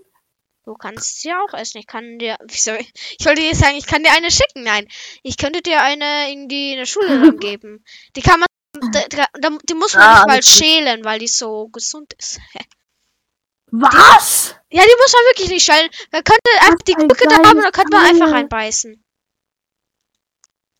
[0.65, 1.79] Du kannst sie auch essen.
[1.79, 2.37] Ich kann dir.
[2.45, 2.73] Wieso?
[2.73, 4.63] Ich wollte dir sagen, ich kann dir eine schicken.
[4.63, 4.89] Nein.
[5.23, 7.85] Ich könnte dir eine in die in der Schule geben.
[8.17, 8.47] Die kann man.
[8.93, 12.41] Da, da- die muss man Ah, nicht mal schälen, weil die so gesund ist.
[13.71, 14.55] Was?
[14.71, 15.91] Ja, die muss man wirklich nicht schälen.
[16.13, 19.04] Man könnte einfach die Gurke da haben und dann könnte man einfach reinbeißen.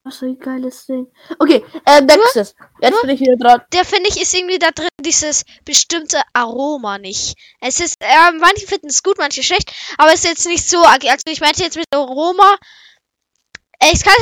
[0.05, 1.11] Was für ein geiles Ding.
[1.39, 2.55] Okay, äh, nächstes.
[2.81, 3.63] Jetzt bin ich wieder dran.
[3.73, 7.39] Der finde ich ist irgendwie da drin dieses bestimmte Aroma nicht.
[7.61, 10.83] Es ist, äh, manche finden es gut, manche schlecht, aber es ist jetzt nicht so.
[10.83, 12.59] Also ich meinte jetzt mit Aroma.
[13.81, 14.13] Äh, Es kann,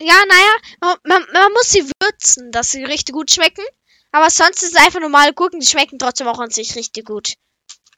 [0.00, 3.64] ja, naja, man, man, man muss sie würzen, dass sie richtig gut schmecken.
[4.12, 7.34] Aber sonst ist es einfach normale Gurken, die schmecken trotzdem auch an sich richtig gut.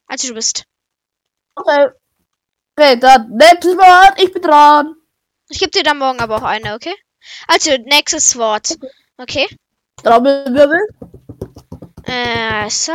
[0.08, 0.64] Also du bist.
[1.54, 1.90] Okay.
[2.76, 4.20] Okay, dann nächstes Wort.
[4.20, 4.96] Ich bin dran.
[5.48, 6.94] Ich gebe dir dann morgen aber auch eine, okay?
[7.46, 8.76] Also, nächstes Wort.
[9.16, 9.46] Okay?
[10.02, 10.80] Trommelwirbel.
[12.04, 12.92] Äh, so.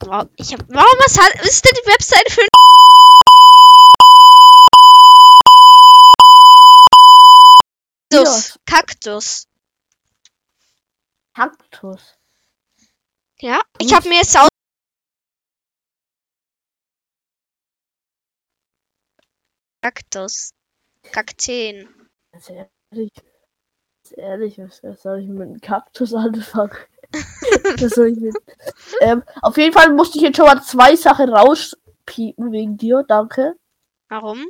[0.00, 2.46] Wow, ich hab, warum was hat, was ist denn die Webseite für
[8.10, 8.58] Kaktus?
[8.66, 9.46] Kaktus.
[11.34, 12.16] Kaktus.
[13.40, 14.48] Ja, ich habe mir jetzt aus
[19.82, 20.52] Kaktus.
[21.12, 21.88] Kakteen.
[22.32, 23.12] Ganz ehrlich.
[23.14, 26.76] Ganz ehrlich, was, was soll ich mit einem Kaktus anfangen?
[27.12, 28.36] was soll ich mit.
[29.00, 33.04] Ähm, auf jeden Fall musste ich jetzt schon mal zwei Sachen rauspiepen wegen dir.
[33.06, 33.56] Danke.
[34.08, 34.46] Warum?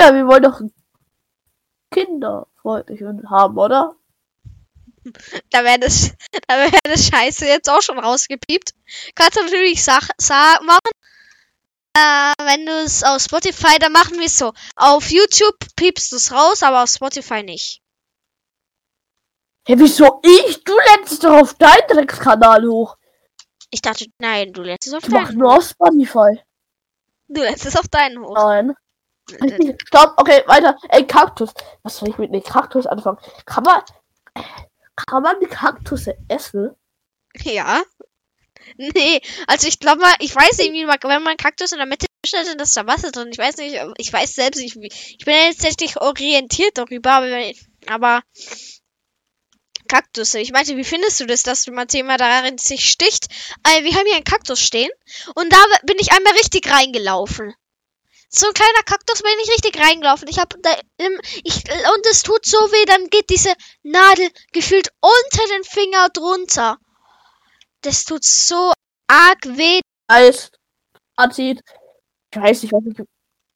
[0.00, 0.60] Ja, wir wollen doch
[1.90, 3.96] Kinder freundlich und haben, oder?
[5.50, 6.12] Da wäre das,
[6.48, 8.74] da wäre das Scheiße jetzt auch schon rausgepiept.
[9.14, 10.92] Kannst du natürlich Sach sa machen.
[11.96, 14.52] Äh, wenn du es auf Spotify, dann machen wir es so.
[14.76, 17.80] Auf YouTube piepst du es raus, aber auf Spotify nicht.
[19.66, 20.64] Hä, wieso ich?
[20.64, 22.96] Du lädst es doch auf deinen Dreckskanal hoch.
[23.70, 25.58] Ich dachte, nein, du lädst es auf Ich mach deinen nur hoch.
[25.58, 26.40] auf Spotify.
[27.28, 28.34] Du lädst es auf deinen hoch.
[28.34, 28.74] Nein.
[29.86, 30.76] Stopp, okay, weiter.
[30.88, 31.52] Ey, Kaktus.
[31.82, 33.18] Was soll ich mit einem Kaktus anfangen?
[33.46, 33.82] Kann man.
[34.96, 36.74] Kann man Kaktus essen?
[37.42, 37.82] Ja.
[38.94, 42.06] Nee, also ich glaube mal, ich weiß irgendwie, wenn man einen Kaktus in der Mitte
[42.22, 43.30] Umständen, dass da Wasser drin.
[43.32, 44.88] Ich weiß nicht, ich weiß selbst nicht, wie.
[44.88, 47.52] Ich bin ja jetzt tatsächlich orientiert darüber, aber,
[47.86, 48.22] aber
[49.88, 50.34] Kaktus.
[50.34, 53.26] Ich meinte, wie findest du das, dass man Thema darin sich sticht?
[53.64, 54.90] Äh, wir haben hier einen Kaktus stehen
[55.34, 57.54] und da bin ich einmal richtig reingelaufen.
[58.28, 60.28] So ein kleiner Kaktus bin ich richtig reingelaufen.
[60.28, 63.52] Ich habe da im, ich und es tut so weh, dann geht diese
[63.82, 66.78] Nadel gefühlt unter den Finger drunter.
[67.82, 68.72] Das tut so
[69.08, 69.80] arg weh.
[70.10, 70.58] Heißt,
[71.16, 71.62] Fazit,
[72.32, 73.06] ich weiß nicht, was ich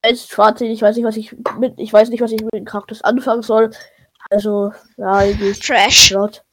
[0.03, 2.65] als Fazit, ich weiß nicht, was ich mit, ich weiß nicht, was ich mit dem
[2.65, 3.71] Kaktus anfangen soll.
[4.31, 5.61] Also, ja, eigentlich.
[5.61, 6.09] Trash.
[6.09, 6.45] Schrott.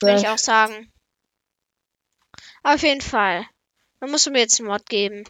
[0.00, 0.92] Würde ich auch sagen.
[2.62, 3.46] Auf jeden Fall.
[4.00, 5.24] Dann musst du mir jetzt einen Mod geben.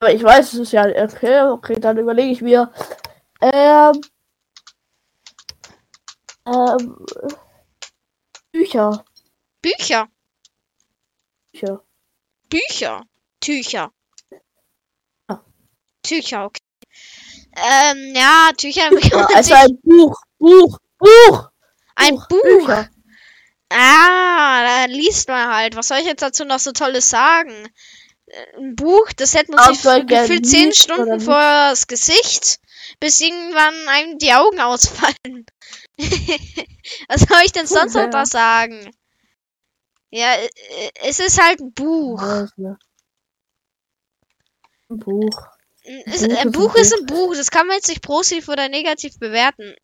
[0.00, 2.72] Aber ich weiß, es ist ja okay, okay, dann überlege ich mir.
[3.40, 4.00] Ähm,
[6.46, 7.06] ähm,
[8.52, 9.04] Bücher.
[9.62, 10.08] Bücher.
[11.52, 11.84] Bücher.
[12.48, 13.02] Bücher.
[13.40, 13.92] Tücher.
[15.28, 15.44] Ja.
[16.02, 16.60] Tücher, okay.
[17.56, 21.50] Ähm, ja, Tücher Ja, also ein Buch, Buch, Buch.
[21.96, 22.42] Ein Buch.
[22.42, 22.88] Bücher.
[23.70, 25.76] Ah, da liest man halt.
[25.76, 27.68] Was soll ich jetzt dazu noch so Tolles sagen?
[28.56, 32.60] Ein Buch, das hält man sich gern gefühlt zehn Stunden vor das Gesicht,
[33.00, 35.46] bis irgendwann einem die Augen ausfallen.
[37.08, 38.90] Was soll ich denn sonst noch da sagen?
[40.10, 40.34] Ja,
[41.02, 42.20] es ist halt ein Buch.
[44.90, 45.48] Ein Buch.
[46.04, 47.34] Es, Buch ein ist Buch ein ist ein Buch.
[47.34, 49.74] Das kann man jetzt nicht positiv oder negativ bewerten.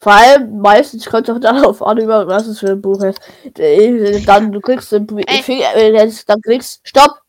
[0.00, 3.20] Vor allem meistens kommt es auch darauf an, über was es für ein Buch ist.
[3.58, 5.42] Äh, Dann du kriegst ein Bu- Ey.
[5.42, 7.22] Finger- äh, dann kriegst Stopp!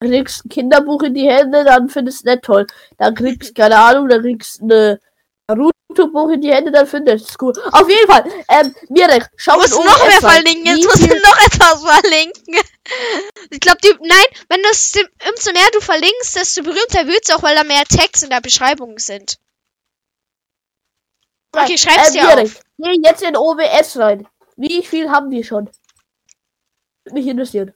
[0.00, 2.66] Du kriegst ein Kinderbuch in die Hände, dann findest du es nicht toll.
[2.98, 5.00] Dann kriegst, keine Ahnung, dann kriegst eine
[5.48, 7.72] Naruto-Buch in die Hände, dann findest du es cool.
[7.72, 10.66] Auf jeden Fall, ähm, Mirek, schau Du musst noch mehr verlinken.
[10.66, 12.54] Jetzt musst du noch etwas verlinken.
[13.50, 13.78] Ich glaube.
[14.00, 14.94] Nein, wenn du es
[15.28, 18.98] umso mehr du verlinkst, desto berühmter wird's auch, weil da mehr Text in der Beschreibung
[18.98, 19.38] sind.
[21.52, 22.60] Okay, schreib's dir Mirek, auf.
[22.78, 24.28] Geh jetzt in OBS rein.
[24.56, 25.70] Wie viel haben wir schon?
[27.04, 27.72] Würde mich interessieren.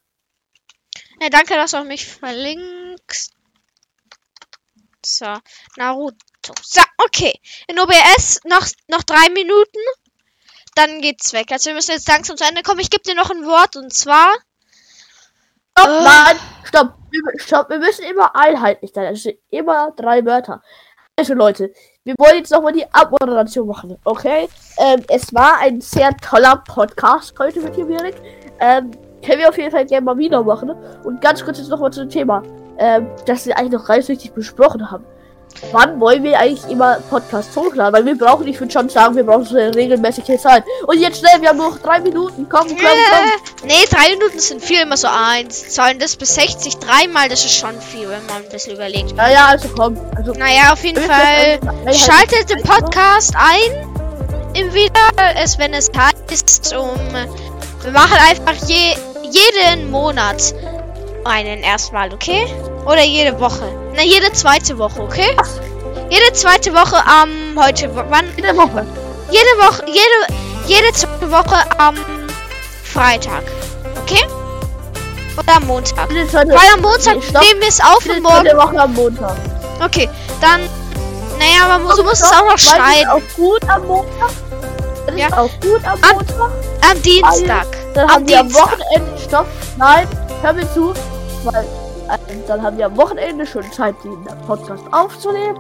[1.23, 3.33] Ja, danke, dass du auch mich verlinkst.
[5.05, 5.39] So,
[5.77, 6.30] Naruto.
[6.45, 7.39] So, okay.
[7.69, 9.79] In OBS noch, noch drei Minuten.
[10.75, 11.51] Dann geht's weg.
[11.51, 12.81] Also wir müssen jetzt langsam zu Ende kommen.
[12.81, 14.31] Ich gebe dir noch ein Wort und zwar.
[15.79, 16.05] Stopp, Äh.
[16.05, 16.95] nein, stopp,
[17.37, 19.07] stopp, wir müssen immer einheitlich sein.
[19.07, 20.63] Also immer drei Wörter.
[21.17, 21.73] Also Leute,
[22.05, 24.49] wir wollen jetzt nochmal die Abmoderation machen, okay?
[24.79, 28.15] Ähm, es war ein sehr toller Podcast heute mit dir, Erik.
[28.59, 28.91] Ähm,
[29.25, 30.71] können wir auf jeden Fall gerne mal wieder machen.
[31.05, 32.43] Und ganz kurz jetzt nochmal zu dem Thema,
[32.79, 35.05] ähm, das wir eigentlich noch richtig besprochen haben.
[35.73, 37.93] Wann wollen wir eigentlich immer Podcasts hochladen?
[37.93, 40.65] Weil wir brauchen, ich würde schon sagen, wir brauchen so eine regelmäßige Zeit.
[40.87, 42.47] Und jetzt schnell, wir haben noch drei Minuten.
[42.49, 43.69] Komm, komm, komm.
[43.69, 45.71] Nee, drei Minuten sind viel, immer so eins.
[45.71, 49.13] Zahlen das bis 60 dreimal, das ist schon viel, wenn man ein bisschen überlegt.
[49.17, 49.99] Ja, ja, also komm.
[50.17, 51.61] Also, Naja, auf jeden Fall.
[51.93, 52.63] Schaltet den?
[52.63, 53.87] Podcast ein.
[54.55, 55.01] Im wieder,
[55.37, 56.99] es wenn es heißt, um.
[57.83, 58.97] Wir machen einfach je,
[59.31, 60.55] jeden Monat
[61.25, 62.47] einen erstmal, okay?
[62.87, 63.73] Oder jede Woche.
[63.95, 65.37] Na, jede zweite Woche, okay?
[66.09, 67.31] Jede zweite Woche am
[67.63, 67.95] heute.
[67.95, 68.27] w- Wann?
[68.37, 68.87] Jede Woche.
[69.31, 69.85] Jede Woche.
[69.87, 71.97] Jede, jede zweite Woche am
[72.83, 73.43] Freitag.
[74.03, 74.25] Okay?
[75.39, 76.11] Oder am Montag.
[76.11, 78.41] Jede Weil am Montag Nee, nehmen wir es auf jede und morgen.
[78.47, 79.37] zweite Woche am Montag.
[79.85, 80.09] Okay,
[80.41, 80.61] dann.
[81.39, 83.09] Naja, aber du musst es auch noch weil schneiden.
[83.11, 84.31] Auch gut am Montag.
[85.07, 85.27] Das Ja.
[85.33, 86.51] auch gut am Am- Montag.
[86.91, 87.67] Am Dienstag.
[87.95, 88.67] Dann am haben wir am Dienstag.
[88.73, 89.19] Wochenende.
[89.27, 89.47] Stopp.
[89.79, 90.09] Nein,
[90.43, 90.93] hör mir zu.
[91.45, 91.67] Weil
[92.47, 95.59] dann haben wir am Wochenende schon Zeit, den Podcast aufzunehmen.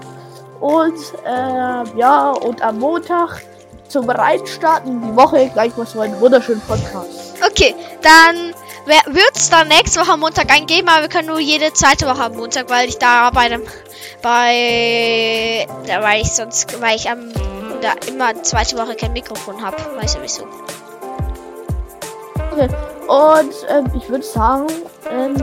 [0.61, 3.42] Und äh, ja, und am Montag
[3.88, 7.34] zum Reinstarten die Woche gleich mal so einen wunderschönen Podcast.
[7.44, 8.55] Okay, dann
[9.14, 12.24] wird es dann nächste Woche am Montag eingeben, aber wir können nur jede zweite Woche
[12.24, 13.62] am Montag, weil ich da bei dem
[14.22, 17.32] bei da weil ich sonst weil ich am
[17.80, 20.46] da immer zweite Woche kein Mikrofon habe, weiß ja wieso.
[22.53, 22.68] Okay.
[23.07, 24.66] Und ähm, ich würde sagen,
[25.11, 25.34] ähm,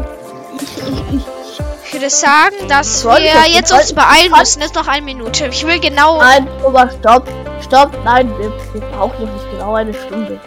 [1.83, 4.61] ich, würde sagen, dass Soll ich wir jetzt uns beeilen müssen.
[4.61, 5.47] Jetzt noch eine Minute.
[5.47, 6.17] Ich will genau.
[6.17, 7.27] Nein, aber stopp,
[7.63, 10.39] stopp, nein, wir, wir brauchen noch nicht genau eine Stunde.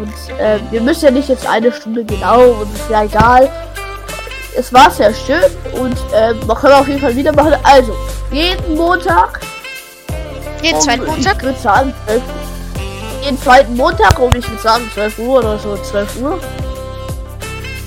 [0.00, 3.50] Und äh, wir müssen ja nicht jetzt eine Stunde genau und ist ja egal.
[4.56, 7.54] Es war sehr schön und äh, man kann auf jeden Fall wieder machen.
[7.62, 7.94] Also,
[8.30, 9.40] jeden Montag.
[10.62, 11.36] Jeden um, zweiten Montag.
[11.36, 12.22] Ich würde sagen, 12,
[13.22, 16.40] jeden zweiten Montag um, ich würde sagen, 12 Uhr oder so, 12 Uhr.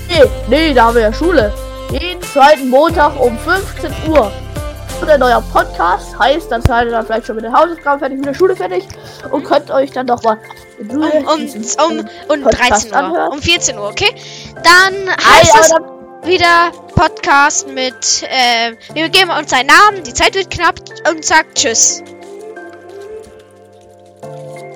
[0.08, 1.52] Nee, nee, da haben wir ja Schule.
[1.90, 4.32] Jeden zweiten Montag um 15 Uhr.
[5.00, 8.18] Und ein neuer Podcast heißt, dann seid ihr dann vielleicht schon mit den Hausaufgaben fertig,
[8.18, 8.84] mit der Schule fertig
[9.30, 10.38] und könnt euch dann nochmal
[10.78, 13.32] um, um, um, um 13 Uhr, anhören.
[13.32, 14.14] um 14 Uhr, okay?
[14.62, 15.70] Dann heißt es
[16.24, 20.76] wieder Podcast mit, äh, wir geben uns einen Namen, die Zeit wird knapp
[21.10, 22.02] und sagt Tschüss.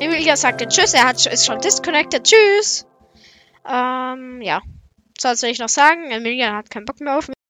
[0.00, 2.22] Emilia sagte Tschüss, er hat, ist schon disconnected.
[2.24, 2.86] Tschüss.
[3.68, 4.60] Ähm, ja.
[5.20, 6.10] So, was soll ich noch sagen?
[6.10, 7.37] Emilia hat keinen Bock mehr auf mich.